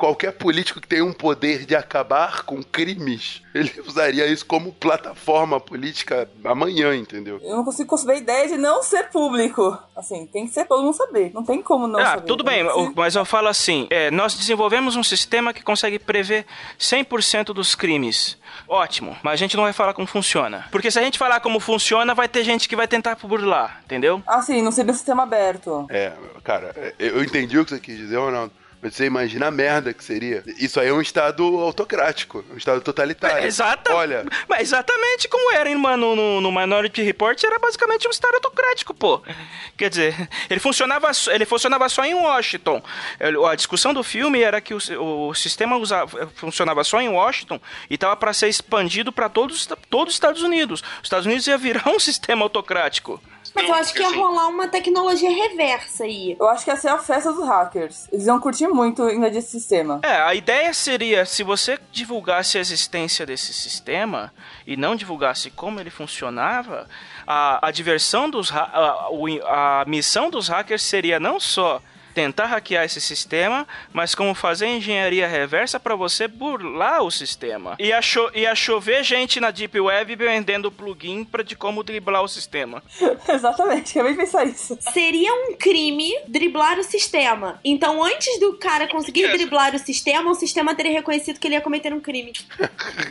qualquer 0.02 0.32
político 0.32 0.82
que 0.82 0.88
tenha 0.88 1.06
um 1.06 1.14
poder 1.14 1.64
de 1.64 1.76
acabar 1.76 2.42
com 2.42 2.64
crimes, 2.64 3.44
ele 3.54 3.72
usaria 3.86 4.26
isso 4.26 4.44
como 4.44 4.74
plataforma 4.74 5.60
política 5.60 6.28
amanhã, 6.44 6.96
entendeu? 6.96 7.40
Eu 7.44 7.56
não 7.56 7.64
consigo 7.64 7.88
conceber 7.88 8.16
a 8.16 8.20
ideia 8.20 8.48
de 8.48 8.58
não 8.58 8.82
ser 8.82 9.12
público. 9.12 9.78
Assim, 9.96 10.26
tem 10.26 10.48
que 10.48 10.54
ser 10.54 10.66
todo 10.66 10.82
mundo 10.82 10.96
saber. 10.96 11.32
Não 11.36 11.44
tem 11.44 11.62
como 11.62 11.86
não 11.86 12.00
ah, 12.00 12.06
saber. 12.06 12.26
tudo 12.26 12.44
bem, 12.44 12.66
Tem 12.66 12.94
mas 12.96 13.16
eu 13.16 13.24
falo 13.24 13.48
assim, 13.48 13.86
é, 13.92 14.10
nós 14.10 14.34
desenvolvemos 14.34 14.96
um 14.96 15.04
sistema 15.04 15.54
que 15.54 15.62
consegue 15.62 16.00
prever 16.00 16.48
100% 16.80 17.54
dos 17.54 17.76
crimes. 17.76 18.40
Ótimo, 18.68 19.16
mas 19.22 19.34
a 19.34 19.36
gente 19.36 19.56
não 19.56 19.66
vai 19.66 19.74
falar 19.74 19.94
como 19.94 20.08
funciona. 20.08 20.66
Porque 20.72 20.90
se 20.90 20.98
a 20.98 21.04
gente 21.04 21.20
falar 21.20 21.40
como 21.42 21.60
funciona, 21.60 22.16
vai 22.16 22.28
ter 22.28 22.44
gente 22.44 22.68
que 22.68 22.76
vai 22.76 22.88
tentar 22.88 23.16
burlar, 23.22 23.82
entendeu? 23.86 24.24
Ah, 24.26 24.42
sim, 24.42 24.64
não 24.64 24.72
seria 24.72 24.92
um 24.92 24.96
sistema 24.96 25.24
aberto. 25.24 25.86
É, 25.92 26.12
cara, 26.44 26.96
eu 26.98 27.24
entendi 27.24 27.60
o 27.60 27.64
que 27.64 27.70
você 27.70 27.80
quis 27.80 27.98
dizer, 27.98 28.18
Ronaldo. 28.18 28.52
Você 28.82 29.06
imagina 29.06 29.48
a 29.48 29.52
merda 29.52 29.94
que 29.94 30.04
seria. 30.04 30.44
Isso 30.58 30.80
aí 30.80 30.88
é 30.88 30.94
um 30.94 31.02
estado 31.02 31.44
autocrático, 31.44 32.44
um 32.52 32.58
estado 32.58 32.82
totalitário. 32.82 33.44
É, 33.44 33.48
exata, 33.48 33.94
Olha, 33.94 34.26
mas 34.50 34.62
exatamente 34.62 35.28
como 35.28 35.54
era 35.54 35.70
no, 35.72 36.16
no, 36.16 36.42
no 36.42 36.52
Minority 36.52 37.04
Report, 37.04 37.42
era 37.44 37.60
basicamente 37.60 38.08
um 38.08 38.12
estado 38.12 38.36
autocrático, 38.36 38.94
pô. 38.94 39.22
Quer 39.78 39.90
dizer, 39.90 40.30
ele 40.50 40.60
funcionava, 40.60 41.12
ele 41.28 41.46
funcionava 41.46 41.88
só 41.90 42.04
em 42.04 42.16
Washington. 42.16 42.82
A 43.50 43.56
discussão 43.56 43.94
do 43.94 44.04
filme 44.04 44.42
era 44.42 44.60
que 44.60 44.74
o, 44.74 44.80
o 45.28 45.34
sistema 45.36 45.78
usava, 45.78 46.28
funcionava 46.36 46.84
só 46.84 47.00
em 47.00 47.10
Washington 47.10 47.60
e 47.90 47.96
estava 47.96 48.16
para 48.16 48.34
ser 48.34 48.48
expandido 48.48 49.12
para 49.12 49.30
todos, 49.30 49.68
todos 49.90 50.14
os 50.14 50.16
Estados 50.16 50.42
Unidos. 50.42 50.82
Os 50.82 51.04
Estados 51.04 51.26
Unidos 51.26 51.46
ia 51.46 51.58
virar 51.58 51.88
um 51.90 52.00
sistema 52.00 52.44
autocrático. 52.44 53.22
Mas 53.54 53.68
eu 53.68 53.74
acho 53.74 53.94
que 53.94 54.02
ia 54.02 54.10
rolar 54.10 54.48
uma 54.48 54.68
tecnologia 54.68 55.30
reversa 55.30 56.04
aí. 56.04 56.36
Eu 56.40 56.48
acho 56.48 56.64
que 56.64 56.72
ia 56.72 56.76
ser 56.76 56.88
a 56.88 56.98
festa 56.98 57.32
dos 57.32 57.46
hackers. 57.46 58.08
Eles 58.12 58.26
iam 58.28 58.40
curtir 58.40 58.68
muito 58.68 59.04
ainda 59.04 59.30
desse 59.30 59.52
sistema. 59.52 60.00
É, 60.04 60.22
a 60.22 60.34
ideia 60.34 60.74
seria, 60.74 61.26
se 61.26 61.44
você 61.44 61.78
divulgasse 61.92 62.58
a 62.58 62.62
existência 62.62 63.26
desse 63.26 63.54
sistema 63.54 64.34
e 64.66 64.78
não 64.78 64.96
divulgasse 64.96 65.50
como 65.50 65.80
ele 65.80 65.90
funcionava, 65.90 66.88
a, 67.28 67.68
a 67.68 67.72
diversão 67.72 68.30
dos 68.30 68.52
a, 68.52 68.62
a, 68.62 69.82
a 69.82 69.86
missão 69.86 70.30
dos 70.30 70.48
hackers 70.48 70.84
seria 70.84 71.20
não 71.20 71.40
só 71.40 71.82
tentar 72.14 72.46
hackear 72.46 72.86
esse 72.86 73.02
sistema, 73.02 73.68
mas 73.92 74.14
como 74.14 74.34
fazer 74.34 74.68
engenharia 74.68 75.28
reversa 75.28 75.80
para 75.80 75.96
você 75.96 76.28
burlar 76.28 77.02
o 77.04 77.12
sistema. 77.12 77.76
E 77.80 77.92
a, 77.92 78.02
cho 78.02 78.30
e 78.34 78.46
a 78.46 78.56
chover 78.56 79.04
gente 79.04 79.40
na 79.40 79.52
Deep 79.52 79.80
Web 79.80 80.16
vendendo 80.16 80.72
plugin 80.72 81.24
pra 81.24 81.44
de 81.44 81.56
como 81.56 81.84
driblar 81.84 82.24
o 82.24 82.28
sistema. 82.28 82.84
Exatamente, 83.28 83.92
acabei 83.92 84.14
de 84.14 84.20
pensar 84.20 84.46
isso. 84.46 84.78
Seria 84.94 85.34
um 85.34 85.56
crime 85.58 86.14
driblar 86.28 86.78
o 86.80 86.84
sistema. 86.84 87.60
Então, 87.64 88.04
antes 88.04 88.40
do 88.40 88.54
cara 88.58 88.88
conseguir 88.88 89.32
driblar 89.32 89.74
o 89.76 89.80
sistema, 89.80 90.30
o 90.30 90.36
sistema 90.36 90.76
teria 90.76 90.92
reconhecido 90.92 91.40
que 91.40 91.48
ele 91.48 91.56
ia 91.56 91.62
cometer 91.62 91.94
um 91.94 92.00
crime. 92.00 92.34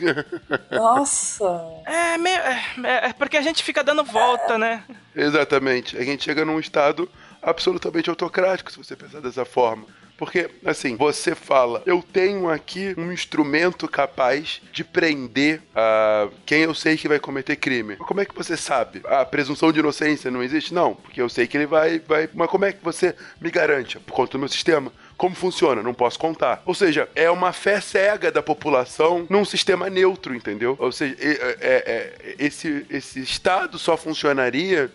Nossa. 0.71 1.61
É, 1.85 2.17
meio, 2.17 2.37
é, 2.37 3.09
é 3.09 3.13
porque 3.13 3.37
a 3.37 3.41
gente 3.41 3.63
fica 3.63 3.83
dando 3.83 4.03
volta, 4.03 4.57
né? 4.57 4.83
Exatamente. 5.15 5.97
A 5.97 6.03
gente 6.03 6.23
chega 6.23 6.45
num 6.45 6.59
estado 6.59 7.09
absolutamente 7.41 8.09
autocrático, 8.09 8.71
se 8.71 8.77
você 8.77 8.95
pensar 8.95 9.21
dessa 9.21 9.45
forma. 9.45 9.85
Porque, 10.21 10.51
assim, 10.63 10.95
você 10.97 11.33
fala, 11.33 11.81
eu 11.83 12.03
tenho 12.13 12.47
aqui 12.47 12.93
um 12.95 13.11
instrumento 13.11 13.87
capaz 13.87 14.61
de 14.71 14.83
prender 14.83 15.63
uh, 15.71 16.31
quem 16.45 16.61
eu 16.61 16.75
sei 16.75 16.95
que 16.95 17.07
vai 17.07 17.19
cometer 17.19 17.55
crime. 17.55 17.95
Mas 17.97 18.07
como 18.07 18.21
é 18.21 18.25
que 18.25 18.35
você 18.35 18.55
sabe? 18.55 19.01
A 19.05 19.25
presunção 19.25 19.71
de 19.71 19.79
inocência 19.79 20.29
não 20.29 20.43
existe? 20.43 20.75
Não, 20.75 20.93
porque 20.93 21.19
eu 21.19 21.27
sei 21.27 21.47
que 21.47 21.57
ele 21.57 21.65
vai, 21.65 21.97
vai. 21.97 22.29
Mas 22.35 22.51
como 22.51 22.65
é 22.65 22.71
que 22.71 22.83
você 22.83 23.15
me 23.39 23.49
garante? 23.49 23.97
Por 23.97 24.13
conta 24.13 24.33
do 24.33 24.39
meu 24.39 24.47
sistema. 24.47 24.93
Como 25.17 25.33
funciona? 25.33 25.81
Não 25.81 25.93
posso 25.93 26.19
contar. 26.19 26.61
Ou 26.67 26.75
seja, 26.75 27.09
é 27.15 27.29
uma 27.31 27.51
fé 27.51 27.81
cega 27.81 28.31
da 28.31 28.43
população 28.43 29.25
num 29.27 29.43
sistema 29.43 29.89
neutro, 29.89 30.35
entendeu? 30.35 30.75
Ou 30.79 30.91
seja, 30.91 31.15
é, 31.19 31.29
é, 31.29 31.57
é, 31.61 32.35
esse, 32.37 32.85
esse 32.91 33.19
estado 33.21 33.79
só 33.79 33.97
funcionaria 33.97 34.91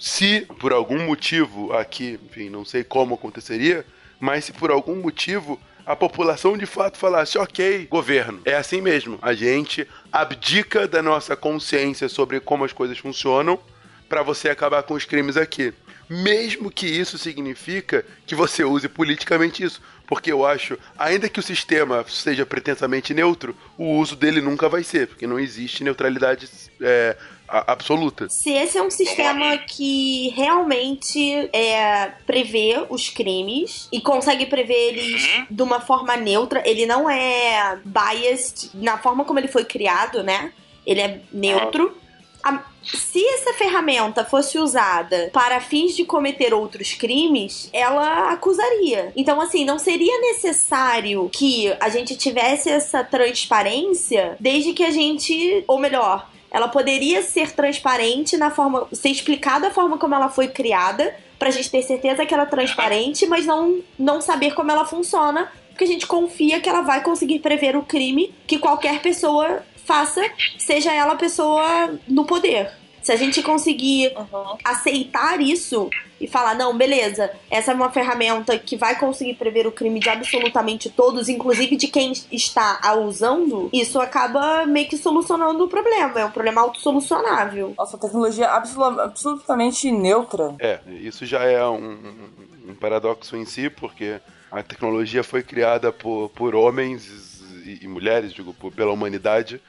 se 0.00 0.46
por 0.58 0.72
algum 0.72 1.04
motivo 1.04 1.74
aqui, 1.74 2.18
enfim, 2.24 2.48
não 2.48 2.64
sei 2.64 2.82
como 2.82 3.14
aconteceria, 3.14 3.84
mas 4.18 4.46
se 4.46 4.52
por 4.52 4.70
algum 4.70 4.96
motivo 4.96 5.60
a 5.84 5.94
população 5.94 6.56
de 6.56 6.64
fato 6.64 6.96
falasse: 6.96 7.36
ok, 7.36 7.86
governo, 7.86 8.40
é 8.46 8.54
assim 8.54 8.80
mesmo, 8.80 9.18
a 9.20 9.34
gente 9.34 9.86
abdica 10.10 10.88
da 10.88 11.02
nossa 11.02 11.36
consciência 11.36 12.08
sobre 12.08 12.40
como 12.40 12.64
as 12.64 12.72
coisas 12.72 12.96
funcionam 12.96 13.60
para 14.08 14.22
você 14.22 14.48
acabar 14.48 14.82
com 14.84 14.94
os 14.94 15.04
crimes 15.04 15.36
aqui. 15.36 15.72
Mesmo 16.08 16.72
que 16.72 16.86
isso 16.86 17.16
significa 17.16 18.04
que 18.26 18.34
você 18.34 18.64
use 18.64 18.88
politicamente 18.88 19.62
isso. 19.62 19.80
Porque 20.08 20.32
eu 20.32 20.44
acho, 20.44 20.76
ainda 20.98 21.28
que 21.28 21.38
o 21.38 21.42
sistema 21.42 22.04
seja 22.08 22.44
pretensamente 22.44 23.14
neutro, 23.14 23.56
o 23.78 23.96
uso 23.96 24.16
dele 24.16 24.40
nunca 24.40 24.68
vai 24.68 24.82
ser, 24.82 25.06
porque 25.06 25.24
não 25.24 25.38
existe 25.38 25.84
neutralidade 25.84 26.48
é, 26.80 27.16
absoluta. 27.50 28.28
Se 28.28 28.50
esse 28.50 28.78
é 28.78 28.82
um 28.82 28.90
sistema 28.90 29.58
que 29.58 30.28
realmente 30.30 31.48
é, 31.52 32.12
prevê 32.26 32.84
os 32.88 33.08
crimes 33.08 33.88
e 33.92 34.00
consegue 34.00 34.46
prever 34.46 34.94
eles 34.94 35.26
uhum. 35.26 35.46
de 35.50 35.62
uma 35.62 35.80
forma 35.80 36.16
neutra, 36.16 36.62
ele 36.64 36.86
não 36.86 37.08
é 37.10 37.78
biased 37.84 38.70
na 38.74 38.98
forma 38.98 39.24
como 39.24 39.38
ele 39.38 39.48
foi 39.48 39.64
criado, 39.64 40.22
né? 40.22 40.52
Ele 40.86 41.00
é 41.00 41.20
neutro. 41.32 41.96
A, 42.42 42.62
se 42.82 43.22
essa 43.34 43.52
ferramenta 43.52 44.24
fosse 44.24 44.58
usada 44.58 45.30
para 45.32 45.60
fins 45.60 45.94
de 45.94 46.04
cometer 46.04 46.54
outros 46.54 46.94
crimes, 46.94 47.68
ela 47.72 48.32
acusaria. 48.32 49.12
Então, 49.14 49.40
assim, 49.40 49.64
não 49.64 49.78
seria 49.78 50.18
necessário 50.20 51.28
que 51.30 51.72
a 51.78 51.88
gente 51.88 52.16
tivesse 52.16 52.70
essa 52.70 53.04
transparência 53.04 54.36
desde 54.40 54.72
que 54.72 54.82
a 54.82 54.90
gente, 54.90 55.62
ou 55.66 55.78
melhor, 55.78 56.29
ela 56.50 56.68
poderia 56.68 57.22
ser 57.22 57.52
transparente 57.52 58.36
na 58.36 58.50
forma, 58.50 58.88
ser 58.92 59.10
explicada 59.10 59.68
a 59.68 59.70
forma 59.70 59.98
como 59.98 60.14
ela 60.14 60.28
foi 60.28 60.48
criada, 60.48 61.14
pra 61.38 61.50
gente 61.50 61.70
ter 61.70 61.82
certeza 61.82 62.26
que 62.26 62.34
ela 62.34 62.42
é 62.42 62.46
transparente, 62.46 63.26
mas 63.26 63.46
não, 63.46 63.80
não 63.98 64.20
saber 64.20 64.54
como 64.54 64.70
ela 64.70 64.84
funciona, 64.84 65.50
porque 65.68 65.84
a 65.84 65.86
gente 65.86 66.06
confia 66.06 66.60
que 66.60 66.68
ela 66.68 66.82
vai 66.82 67.02
conseguir 67.02 67.38
prever 67.38 67.76
o 67.76 67.82
crime 67.82 68.34
que 68.46 68.58
qualquer 68.58 69.00
pessoa 69.00 69.64
faça, 69.86 70.22
seja 70.58 70.92
ela 70.92 71.16
pessoa 71.16 71.98
no 72.06 72.24
poder. 72.24 72.79
Se 73.02 73.12
a 73.12 73.16
gente 73.16 73.42
conseguir 73.42 74.12
uhum. 74.16 74.56
aceitar 74.64 75.40
isso 75.40 75.90
e 76.20 76.26
falar, 76.26 76.54
não, 76.54 76.76
beleza, 76.76 77.30
essa 77.50 77.72
é 77.72 77.74
uma 77.74 77.90
ferramenta 77.90 78.58
que 78.58 78.76
vai 78.76 78.98
conseguir 78.98 79.34
prever 79.34 79.66
o 79.66 79.72
crime 79.72 79.98
de 79.98 80.10
absolutamente 80.10 80.90
todos, 80.90 81.28
inclusive 81.28 81.76
de 81.76 81.88
quem 81.88 82.12
está 82.30 82.78
a 82.82 82.94
usando, 82.94 83.70
isso 83.72 83.98
acaba 83.98 84.66
meio 84.66 84.88
que 84.88 84.98
solucionando 84.98 85.64
o 85.64 85.68
problema. 85.68 86.20
É 86.20 86.24
um 86.24 86.30
problema 86.30 86.60
autossolucionável. 86.60 87.74
Nossa, 87.76 87.96
tecnologia 87.96 88.48
absolutamente 88.50 89.90
neutra. 89.90 90.54
É, 90.58 90.80
isso 91.00 91.24
já 91.24 91.44
é 91.44 91.66
um, 91.66 92.28
um 92.68 92.74
paradoxo 92.74 93.34
em 93.36 93.46
si, 93.46 93.70
porque 93.70 94.20
a 94.52 94.62
tecnologia 94.62 95.24
foi 95.24 95.42
criada 95.42 95.90
por, 95.90 96.28
por 96.30 96.54
homens 96.54 97.40
e, 97.64 97.84
e 97.84 97.88
mulheres, 97.88 98.34
digo, 98.34 98.52
por, 98.52 98.70
pela 98.72 98.92
humanidade 98.92 99.60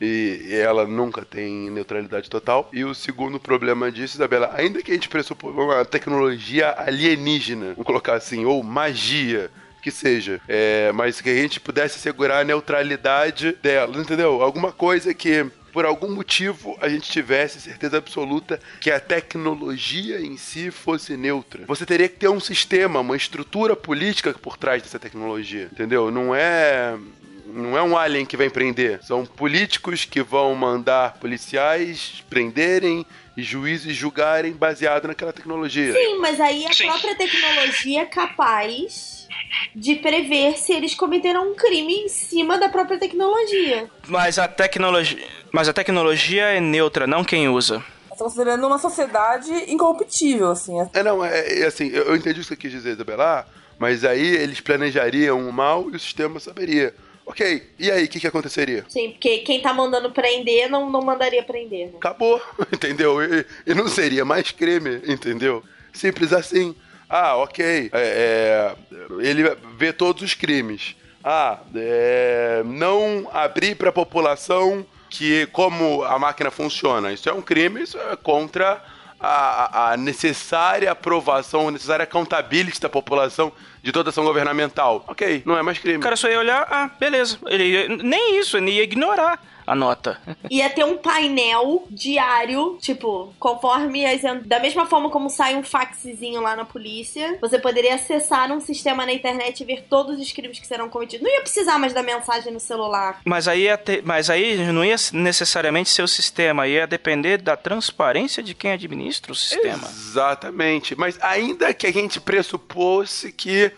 e, 0.00 0.48
ela 0.54 0.86
nunca 0.86 1.24
tem 1.24 1.70
neutralidade 1.70 2.30
total. 2.30 2.68
E 2.72 2.84
o 2.84 2.94
segundo 2.94 3.38
problema 3.38 3.92
disso, 3.92 4.16
Isabela, 4.16 4.50
ainda 4.54 4.82
que 4.82 4.90
a 4.90 4.94
gente 4.94 5.08
pressupõe 5.08 5.52
uma 5.52 5.84
tecnologia 5.84 6.74
alienígena, 6.76 7.70
vamos 7.70 7.86
colocar 7.86 8.14
assim, 8.14 8.44
ou 8.44 8.62
magia, 8.62 9.50
que 9.82 9.90
seja, 9.90 10.40
é, 10.46 10.92
mas 10.92 11.20
que 11.20 11.30
a 11.30 11.34
gente 11.34 11.58
pudesse 11.58 11.96
assegurar 11.96 12.42
a 12.42 12.44
neutralidade 12.44 13.56
dela, 13.62 13.98
entendeu? 13.98 14.42
Alguma 14.42 14.72
coisa 14.72 15.14
que 15.14 15.46
por 15.72 15.84
algum 15.84 16.10
motivo 16.10 16.76
a 16.80 16.88
gente 16.88 17.10
tivesse 17.10 17.60
certeza 17.60 17.98
absoluta 17.98 18.60
que 18.80 18.90
a 18.90 18.98
tecnologia 18.98 20.20
em 20.20 20.36
si 20.36 20.70
fosse 20.70 21.16
neutra. 21.16 21.64
Você 21.66 21.86
teria 21.86 22.08
que 22.08 22.16
ter 22.16 22.28
um 22.28 22.40
sistema, 22.40 23.00
uma 23.00 23.16
estrutura 23.16 23.76
política 23.76 24.32
por 24.34 24.56
trás 24.56 24.82
dessa 24.82 24.98
tecnologia, 24.98 25.68
entendeu? 25.72 26.10
Não 26.10 26.34
é 26.34 26.98
não 27.46 27.76
é 27.76 27.82
um 27.82 27.96
alien 27.96 28.26
que 28.26 28.36
vem 28.36 28.50
prender. 28.50 29.02
São 29.02 29.24
políticos 29.24 30.04
que 30.04 30.22
vão 30.22 30.54
mandar 30.54 31.14
policiais 31.14 32.24
prenderem 32.28 33.04
e 33.36 33.42
juízes 33.42 33.94
julgarem 33.94 34.52
baseado 34.52 35.08
naquela 35.08 35.32
tecnologia. 35.32 35.92
Sim, 35.92 36.18
mas 36.18 36.40
aí 36.40 36.66
a 36.66 36.72
Sim. 36.72 36.86
própria 36.86 37.14
tecnologia 37.16 38.02
é 38.02 38.06
capaz 38.06 39.28
de 39.74 39.96
prever 39.96 40.56
se 40.58 40.72
eles 40.72 40.94
cometeram 40.94 41.50
um 41.50 41.54
crime 41.54 41.94
em 41.94 42.08
cima 42.08 42.58
da 42.58 42.68
própria 42.68 42.98
tecnologia. 42.98 43.88
Mas 44.06 44.38
a 44.38 44.46
tecnologia, 44.46 45.26
mas 45.52 45.68
a 45.68 45.72
tecnologia 45.72 46.44
é 46.44 46.60
neutra, 46.60 47.06
não 47.06 47.24
quem 47.24 47.48
usa 47.48 47.82
tá 48.10 48.16
considerando 48.24 48.66
uma 48.66 48.78
sociedade 48.78 49.50
incorruptível, 49.72 50.50
assim. 50.50 50.74
É, 50.92 51.02
não, 51.02 51.24
é, 51.24 51.60
é 51.60 51.66
assim, 51.66 51.88
eu, 51.88 52.04
eu 52.04 52.16
entendi 52.16 52.40
o 52.40 52.42
que 52.42 52.48
você 52.48 52.56
quis 52.56 52.70
dizer, 52.70 52.92
Isabela, 52.92 53.46
mas 53.78 54.04
aí 54.04 54.36
eles 54.36 54.60
planejariam 54.60 55.48
o 55.48 55.52
mal 55.52 55.90
e 55.90 55.96
o 55.96 55.98
sistema 55.98 56.38
saberia. 56.38 56.94
Ok, 57.30 57.62
e 57.78 57.88
aí, 57.88 58.06
o 58.06 58.08
que, 58.08 58.18
que 58.18 58.26
aconteceria? 58.26 58.84
Sim, 58.88 59.10
porque 59.10 59.38
quem 59.38 59.60
tá 59.60 59.72
mandando 59.72 60.10
prender 60.10 60.68
não, 60.68 60.90
não 60.90 61.00
mandaria 61.00 61.44
prender. 61.44 61.86
Né? 61.86 61.92
Acabou, 61.96 62.42
entendeu? 62.74 63.22
E, 63.22 63.46
e, 63.64 63.72
não 63.72 63.86
seria 63.86 64.24
mais 64.24 64.50
crime, 64.50 65.00
entendeu? 65.06 65.62
Simples 65.92 66.32
assim. 66.32 66.74
Ah, 67.08 67.36
ok. 67.36 67.88
É, 67.92 67.94
é, 67.94 68.74
ele 69.20 69.44
vê 69.78 69.92
todos 69.92 70.24
os 70.24 70.34
crimes. 70.34 70.96
Ah, 71.22 71.60
é, 71.72 72.62
não 72.64 73.30
abrir 73.32 73.76
para 73.76 73.90
a 73.90 73.92
população 73.92 74.84
que 75.08 75.46
como 75.52 76.02
a 76.02 76.18
máquina 76.18 76.50
funciona. 76.50 77.12
Isso 77.12 77.28
é 77.28 77.32
um 77.32 77.42
crime, 77.42 77.80
isso 77.80 77.96
é 77.96 78.16
contra 78.16 78.82
a, 79.20 79.92
a 79.92 79.96
necessária 79.96 80.90
aprovação, 80.90 81.68
a 81.68 81.70
necessária 81.70 82.02
accountability 82.02 82.80
da 82.80 82.88
população 82.88 83.52
de 83.82 83.92
toda 83.92 84.10
ação 84.10 84.24
governamental. 84.24 85.04
Ok, 85.08 85.42
não 85.44 85.56
é 85.56 85.62
mais 85.62 85.78
crime. 85.78 85.98
O 85.98 86.00
cara 86.00 86.16
só 86.16 86.28
ia 86.28 86.38
olhar, 86.38 86.66
ah, 86.70 86.90
beleza. 86.98 87.38
Ele 87.46 87.64
ia, 87.64 87.88
nem 87.88 88.38
isso, 88.38 88.56
ele 88.56 88.72
ia 88.72 88.82
ignorar 88.82 89.42
a 89.70 89.74
nota. 89.76 90.20
Ia 90.50 90.68
ter 90.68 90.84
um 90.84 90.96
painel 90.96 91.86
diário, 91.88 92.76
tipo, 92.80 93.32
conforme 93.38 94.04
as, 94.04 94.22
da 94.44 94.58
mesma 94.58 94.84
forma 94.84 95.08
como 95.10 95.30
sai 95.30 95.54
um 95.54 95.62
faxzinho 95.62 96.40
lá 96.40 96.56
na 96.56 96.64
polícia, 96.64 97.38
você 97.40 97.56
poderia 97.56 97.94
acessar 97.94 98.50
um 98.50 98.60
sistema 98.60 99.06
na 99.06 99.12
internet 99.12 99.60
e 99.60 99.64
ver 99.64 99.84
todos 99.88 100.18
os 100.18 100.32
crimes 100.32 100.58
que 100.58 100.66
serão 100.66 100.88
cometidos. 100.88 101.22
Não 101.22 101.32
ia 101.32 101.42
precisar 101.42 101.78
mais 101.78 101.92
da 101.92 102.02
mensagem 102.02 102.52
no 102.52 102.58
celular. 102.58 103.20
Mas 103.24 103.46
aí, 103.46 103.62
ia 103.62 103.78
ter, 103.78 104.02
mas 104.02 104.28
aí 104.28 104.56
não 104.72 104.84
ia 104.84 104.96
necessariamente 105.12 105.90
ser 105.90 106.02
o 106.02 106.08
sistema, 106.08 106.66
ia 106.66 106.84
depender 106.84 107.38
da 107.38 107.56
transparência 107.56 108.42
de 108.42 108.54
quem 108.54 108.72
administra 108.72 109.30
o 109.30 109.36
sistema. 109.36 109.88
Exatamente. 109.88 110.96
Mas 110.96 111.16
ainda 111.22 111.72
que 111.72 111.86
a 111.86 111.92
gente 111.92 112.18
pressupôsse 112.18 113.30
que 113.30 113.70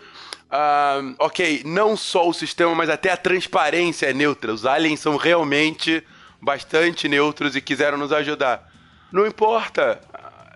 Uh, 0.53 1.15
ok, 1.17 1.63
não 1.65 1.97
só 1.97 2.29
o 2.29 2.33
sistema, 2.33 2.75
mas 2.75 2.87
até 2.87 3.11
a 3.11 3.17
transparência 3.17 4.05
é 4.05 4.13
neutra. 4.13 4.53
Os 4.53 4.67
aliens 4.67 4.99
são 4.99 5.17
realmente 5.17 6.03
bastante 6.39 7.09
neutros 7.09 7.55
e 7.55 7.61
quiseram 7.61 7.97
nos 7.97 8.11
ajudar. 8.11 8.71
Não 9.11 9.25
importa. 9.25 9.99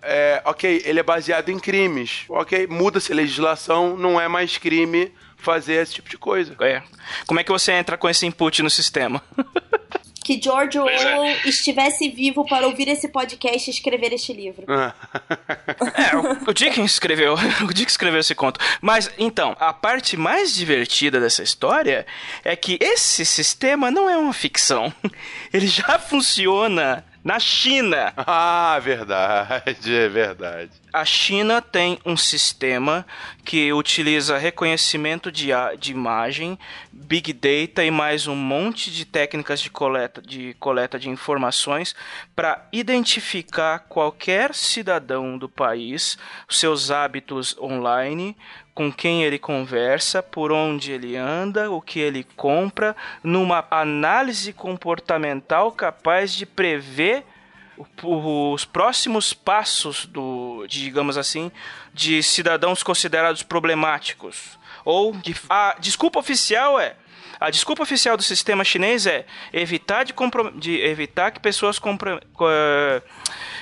É, 0.04 0.40
ok, 0.46 0.84
ele 0.86 1.00
é 1.00 1.04
baseado 1.04 1.50
em 1.50 1.58
crimes. 1.58 2.26
Ok, 2.30 2.68
muda-se 2.68 3.12
a 3.12 3.16
legislação, 3.16 3.98
não 3.98 4.22
é 4.22 4.28
mais 4.28 4.58
crime 4.58 5.12
fazer 5.36 5.82
esse 5.82 5.96
tipo 5.96 6.10
de 6.10 6.18
coisa. 6.18 6.56
É. 6.62 6.84
Como 7.26 7.40
é 7.40 7.44
que 7.44 7.52
você 7.52 7.72
entra 7.72 7.98
com 7.98 8.08
esse 8.08 8.26
input 8.26 8.62
no 8.62 8.70
sistema? 8.70 9.22
que 10.28 10.38
George 10.44 10.78
é. 10.78 10.82
Orwell 10.82 11.24
é. 11.24 11.48
estivesse 11.48 12.10
vivo 12.10 12.46
para 12.46 12.68
ouvir 12.68 12.90
esse 12.90 13.08
podcast 13.08 13.70
e 13.70 13.74
escrever 13.74 14.12
este 14.12 14.34
livro. 14.34 14.66
é, 14.70 16.18
o, 16.18 16.50
o 16.50 16.54
Dick 16.54 16.82
escreveu, 16.82 17.36
o 17.64 17.74
Dick 17.74 17.90
escreveu 17.90 18.20
esse 18.20 18.36
conto. 18.36 18.60
Mas 18.82 19.10
então, 19.18 19.56
a 19.58 19.72
parte 19.72 20.18
mais 20.18 20.54
divertida 20.54 21.18
dessa 21.22 21.44
história 21.44 22.06
é 22.44 22.58
que 22.58 22.78
esse 22.82 23.24
sistema 23.26 23.90
não 23.90 24.10
é 24.10 24.18
uma 24.18 24.34
ficção. 24.34 24.94
Ele 25.54 25.68
já 25.68 25.98
funciona 25.98 27.06
na 27.28 27.40
China. 27.42 28.14
Ah, 28.16 28.80
verdade, 28.82 29.94
é 29.94 30.08
verdade. 30.08 30.72
A 30.94 31.04
China 31.04 31.62
tem 31.62 32.00
um 32.06 32.16
sistema 32.16 33.06
que 33.44 33.74
utiliza 33.74 34.38
reconhecimento 34.38 35.30
de, 35.30 35.50
de 35.78 35.92
imagem, 35.92 36.58
big 36.90 37.34
data 37.34 37.84
e 37.84 37.92
mais 37.92 38.28
um 38.28 38.36
monte 38.36 38.90
de 38.90 39.04
técnicas 39.04 39.60
de 39.60 39.70
coleta 39.70 40.22
de, 40.22 40.56
coleta 40.58 40.98
de 40.98 41.10
informações 41.10 41.94
para 42.34 42.66
identificar 42.72 43.80
qualquer 43.80 44.56
cidadão 44.56 45.38
do 45.38 45.50
país, 45.50 46.18
seus 46.48 46.92
hábitos 46.92 47.58
online, 47.60 48.38
com 48.78 48.94
quem 48.94 49.24
ele 49.24 49.40
conversa, 49.40 50.22
por 50.22 50.52
onde 50.52 50.92
ele 50.92 51.16
anda, 51.16 51.72
o 51.72 51.82
que 51.82 52.00
ele 52.00 52.24
compra, 52.36 52.96
numa 53.24 53.66
análise 53.72 54.54
comportamental 54.54 55.72
capaz 55.72 56.32
de 56.32 56.46
prever 56.46 57.26
os 58.04 58.66
próximos 58.66 59.34
passos 59.34 60.06
do, 60.06 60.64
digamos 60.68 61.18
assim, 61.18 61.52
de 61.92 62.22
cidadãos 62.22 62.84
considerados 62.84 63.42
problemáticos. 63.42 64.60
Ou 64.86 65.12
de, 65.12 65.36
a 65.50 65.76
desculpa 65.80 66.20
oficial 66.20 66.80
é 66.80 66.96
a 67.40 67.50
desculpa 67.50 67.84
oficial 67.84 68.18
do 68.18 68.24
sistema 68.24 68.64
chinês 68.64 69.06
é 69.06 69.26
evitar, 69.54 70.04
de, 70.04 70.14
de 70.56 70.82
evitar 70.82 71.32
que 71.32 71.40
pessoas 71.40 71.78
compra, 71.78 72.18
uh, 72.18 73.02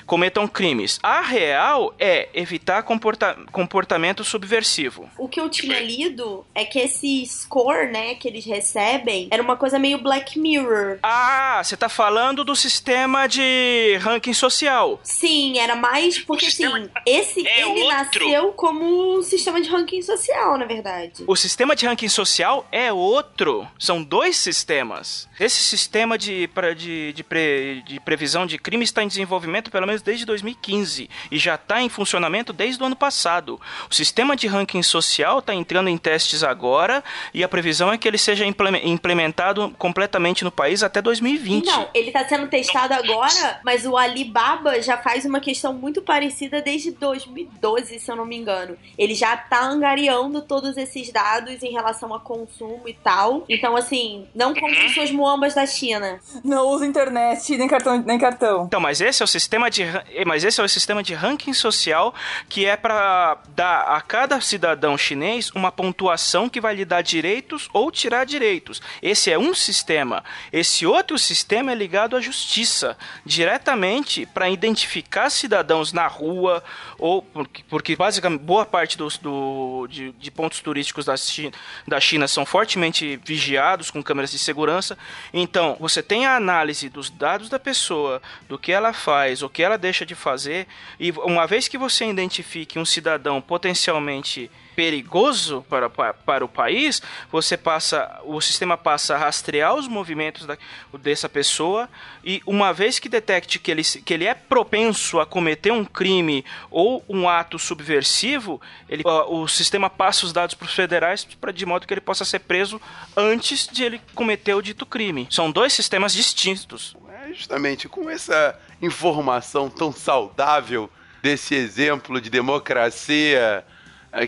cometam 0.05 0.47
crimes. 0.47 0.99
A 1.01 1.21
real 1.21 1.93
é 1.99 2.29
evitar 2.33 2.83
comporta 2.83 3.37
comportamento 3.51 4.23
subversivo. 4.23 5.09
O 5.17 5.27
que 5.27 5.39
eu 5.39 5.49
tinha 5.49 5.79
lido 5.79 6.45
é 6.53 6.63
que 6.65 6.79
esse 6.79 7.25
score, 7.25 7.91
né, 7.91 8.15
que 8.15 8.27
eles 8.27 8.45
recebem, 8.45 9.27
era 9.31 9.41
uma 9.41 9.55
coisa 9.55 9.79
meio 9.79 9.97
Black 9.97 10.39
Mirror. 10.39 10.99
Ah, 11.03 11.61
você 11.63 11.75
tá 11.75 11.89
falando 11.89 12.43
do 12.43 12.55
sistema 12.55 13.27
de 13.27 13.97
ranking 14.01 14.33
social. 14.33 14.99
Sim, 15.03 15.57
era 15.59 15.75
mais 15.75 16.19
porque 16.19 16.47
assim, 16.47 16.89
esse 17.05 17.47
é 17.47 17.61
ele 17.61 17.83
outro. 17.83 17.87
nasceu 18.29 18.51
como 18.53 19.17
um 19.17 19.21
sistema 19.21 19.61
de 19.61 19.69
ranking 19.69 20.01
social, 20.01 20.57
na 20.57 20.65
verdade. 20.65 21.23
O 21.27 21.35
sistema 21.35 21.75
de 21.75 21.85
ranking 21.85 22.09
social 22.09 22.67
é 22.71 22.91
outro. 22.91 23.67
São 23.79 24.03
dois 24.03 24.37
sistemas. 24.37 25.27
Esse 25.39 25.61
sistema 25.61 26.17
de, 26.17 26.49
de, 26.77 27.13
de, 27.13 27.23
pre, 27.23 27.83
de 27.85 27.99
previsão 27.99 28.45
de 28.45 28.57
crime 28.57 28.83
está 28.83 29.03
em 29.03 29.07
desenvolvimento 29.07 29.71
pelo 29.71 29.85
menos 29.85 29.94
desde 30.01 30.25
2015 30.25 31.09
e 31.31 31.37
já 31.37 31.55
está 31.55 31.81
em 31.81 31.89
funcionamento 31.89 32.53
desde 32.53 32.81
o 32.81 32.85
ano 32.85 32.95
passado. 32.95 33.59
O 33.89 33.93
sistema 33.93 34.35
de 34.35 34.47
ranking 34.47 34.83
social 34.83 35.39
está 35.39 35.53
entrando 35.53 35.89
em 35.89 35.97
testes 35.97 36.43
agora 36.43 37.03
e 37.33 37.43
a 37.43 37.47
previsão 37.47 37.91
é 37.91 37.97
que 37.97 38.07
ele 38.07 38.17
seja 38.17 38.45
implementado 38.45 39.73
completamente 39.77 40.43
no 40.43 40.51
país 40.51 40.83
até 40.83 41.01
2020. 41.01 41.65
Não, 41.65 41.87
ele 41.93 42.07
está 42.07 42.27
sendo 42.27 42.47
testado 42.47 42.93
agora, 42.93 43.59
mas 43.63 43.85
o 43.85 43.97
Alibaba 43.97 44.81
já 44.81 44.97
faz 44.97 45.25
uma 45.25 45.39
questão 45.39 45.73
muito 45.73 46.01
parecida 46.01 46.61
desde 46.61 46.91
2012, 46.91 47.99
se 47.99 48.11
eu 48.11 48.15
não 48.15 48.25
me 48.25 48.35
engano. 48.37 48.77
Ele 48.97 49.15
já 49.15 49.35
está 49.35 49.63
angariando 49.63 50.41
todos 50.41 50.77
esses 50.77 51.11
dados 51.11 51.63
em 51.63 51.71
relação 51.71 52.13
a 52.13 52.19
consumo 52.19 52.83
e 52.87 52.93
tal. 52.93 53.45
Então, 53.47 53.75
assim, 53.75 54.27
não 54.33 54.53
compre 54.53 54.89
suas 54.89 55.11
muambas 55.11 55.53
da 55.53 55.65
China. 55.65 56.19
Não 56.43 56.67
usa 56.67 56.85
internet, 56.85 57.57
nem 57.57 57.67
cartão, 57.67 58.01
nem 58.05 58.17
cartão. 58.17 58.65
Então, 58.65 58.79
mas 58.79 59.01
esse 59.01 59.21
é 59.21 59.25
o 59.25 59.27
sistema 59.27 59.69
de 59.69 59.83
mas 60.25 60.43
esse 60.43 60.59
é 60.59 60.63
o 60.63 60.69
sistema 60.69 61.01
de 61.01 61.13
ranking 61.13 61.53
social 61.53 62.13
que 62.49 62.65
é 62.65 62.75
para 62.75 63.37
dar 63.49 63.81
a 63.81 64.01
cada 64.01 64.39
cidadão 64.41 64.97
chinês 64.97 65.51
uma 65.51 65.71
pontuação 65.71 66.49
que 66.49 66.61
vai 66.61 66.75
lhe 66.75 66.85
dar 66.85 67.01
direitos 67.01 67.69
ou 67.73 67.91
tirar 67.91 68.25
direitos. 68.25 68.81
Esse 69.01 69.31
é 69.31 69.37
um 69.37 69.53
sistema. 69.53 70.23
Esse 70.51 70.85
outro 70.85 71.17
sistema 71.17 71.71
é 71.71 71.75
ligado 71.75 72.15
à 72.15 72.21
justiça, 72.21 72.97
diretamente 73.25 74.25
para 74.25 74.49
identificar 74.49 75.29
cidadãos 75.29 75.93
na 75.93 76.07
rua 76.07 76.63
ou 76.97 77.21
porque, 77.21 77.63
porque 77.69 77.95
basicamente 77.95 78.41
boa 78.41 78.65
parte 78.65 78.97
dos, 78.97 79.17
do, 79.17 79.87
de, 79.89 80.11
de 80.13 80.31
pontos 80.31 80.59
turísticos 80.59 81.05
da 81.05 81.17
China, 81.17 81.51
da 81.87 81.99
China 81.99 82.27
são 82.27 82.45
fortemente 82.45 83.19
vigiados 83.23 83.91
com 83.91 84.03
câmeras 84.03 84.31
de 84.31 84.39
segurança. 84.39 84.97
Então, 85.33 85.75
você 85.79 86.01
tem 86.01 86.25
a 86.25 86.35
análise 86.35 86.89
dos 86.89 87.09
dados 87.09 87.49
da 87.49 87.59
pessoa, 87.59 88.21
do 88.47 88.57
que 88.57 88.71
ela 88.71 88.93
faz, 88.93 89.41
o 89.41 89.49
que 89.49 89.63
ela 89.63 89.74
deixa 89.77 90.05
de 90.05 90.15
fazer, 90.15 90.67
e 90.99 91.11
uma 91.11 91.45
vez 91.45 91.67
que 91.67 91.77
você 91.77 92.05
identifique 92.05 92.79
um 92.79 92.85
cidadão 92.85 93.41
potencialmente 93.41 94.49
perigoso 94.75 95.65
para, 95.69 95.89
para, 95.89 96.13
para, 96.13 96.45
o 96.45 96.49
país, 96.49 97.01
você 97.31 97.55
passa, 97.55 98.19
o 98.23 98.41
sistema 98.41 98.77
passa 98.77 99.15
a 99.15 99.17
rastrear 99.17 99.73
os 99.73 99.87
movimentos 99.87 100.45
da, 100.45 100.57
dessa 100.99 101.29
pessoa 101.29 101.89
e 102.23 102.41
uma 102.45 102.73
vez 102.73 102.99
que 102.99 103.07
detecte 103.07 103.57
que 103.57 103.71
ele, 103.71 103.83
que 103.83 104.13
ele 104.13 104.25
é 104.25 104.33
propenso 104.33 105.19
a 105.19 105.25
cometer 105.25 105.71
um 105.71 105.85
crime 105.85 106.43
ou 106.69 107.03
um 107.07 107.29
ato 107.29 107.57
subversivo, 107.57 108.61
ele, 108.89 109.03
o 109.05 109.47
sistema 109.47 109.89
passa 109.89 110.25
os 110.25 110.33
dados 110.33 110.55
para 110.55 110.65
os 110.65 110.73
federais 110.73 111.23
para 111.23 111.51
de 111.51 111.65
modo 111.65 111.87
que 111.87 111.93
ele 111.93 112.01
possa 112.01 112.25
ser 112.25 112.39
preso 112.39 112.81
antes 113.15 113.67
de 113.67 113.83
ele 113.83 114.01
cometer 114.13 114.53
o 114.53 114.61
dito 114.61 114.85
crime. 114.85 115.27
São 115.31 115.49
dois 115.49 115.73
sistemas 115.73 116.13
distintos. 116.13 116.95
É 117.23 117.33
justamente 117.33 117.87
com 117.87 118.09
essa 118.09 118.59
informação 118.81 119.69
tão 119.69 119.91
saudável 119.91 120.89
desse 121.23 121.55
exemplo 121.55 122.21
de 122.21 122.29
democracia 122.29 123.65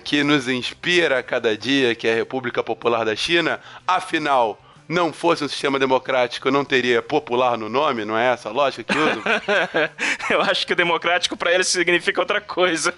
que 0.04 0.24
nos 0.24 0.48
inspira 0.50 1.20
a 1.20 1.24
cada 1.24 1.58
dia, 1.58 1.96
que 1.96 2.08
é 2.08 2.14
a 2.14 2.16
República 2.16 2.62
Popular 2.62 3.06
da 3.06 3.16
China, 3.16 3.60
afinal, 3.88 4.62
não 4.88 5.12
fosse 5.14 5.44
um 5.44 5.48
sistema 5.48 5.78
democrático, 5.78 6.52
não 6.52 6.66
teria 6.66 7.02
popular 7.02 7.58
no 7.58 7.70
nome, 7.70 8.06
não 8.06 8.18
é 8.18 8.28
essa 8.34 8.50
a 8.50 8.52
lógica 8.52 8.84
que 8.84 8.98
usam? 8.98 9.24
Eu 10.30 10.42
acho 10.42 10.66
que 10.66 10.74
o 10.74 10.76
democrático 10.76 11.36
para 11.36 11.54
eles 11.54 11.68
significa 11.68 12.22
outra 12.22 12.42
coisa. 12.42 12.94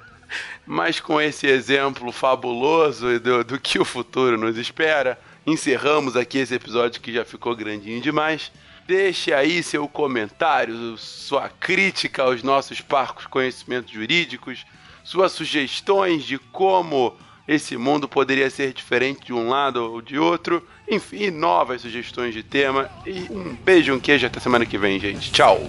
Mas 0.66 1.00
com 1.00 1.20
esse 1.20 1.46
exemplo 1.46 2.12
fabuloso 2.12 3.18
do, 3.18 3.42
do 3.42 3.58
que 3.58 3.78
o 3.78 3.84
futuro 3.84 4.38
nos 4.38 4.56
espera, 4.56 5.18
encerramos 5.46 6.16
aqui 6.16 6.38
esse 6.38 6.54
episódio 6.54 7.00
que 7.00 7.12
já 7.12 7.24
ficou 7.24 7.56
grandinho 7.56 8.00
demais. 8.00 8.52
Deixe 8.86 9.32
aí 9.32 9.62
seu 9.62 9.88
comentário, 9.88 10.96
sua 10.96 11.48
crítica 11.48 12.22
aos 12.22 12.42
nossos 12.42 12.80
parcos 12.80 13.26
conhecimentos 13.26 13.90
jurídicos 13.90 14.64
suas 15.04 15.32
sugestões 15.32 16.24
de 16.24 16.38
como 16.38 17.14
esse 17.46 17.76
mundo 17.76 18.08
poderia 18.08 18.48
ser 18.48 18.72
diferente 18.72 19.26
de 19.26 19.32
um 19.32 19.48
lado 19.48 19.92
ou 19.92 20.00
de 20.00 20.18
outro. 20.18 20.64
Enfim, 20.88 21.30
novas 21.30 21.82
sugestões 21.82 22.32
de 22.32 22.42
tema. 22.42 22.88
E 23.04 23.26
um 23.30 23.54
beijo, 23.54 23.92
um 23.92 24.00
queijo 24.00 24.26
até 24.26 24.38
semana 24.38 24.64
que 24.64 24.78
vem, 24.78 25.00
gente. 25.00 25.32
Tchau! 25.32 25.68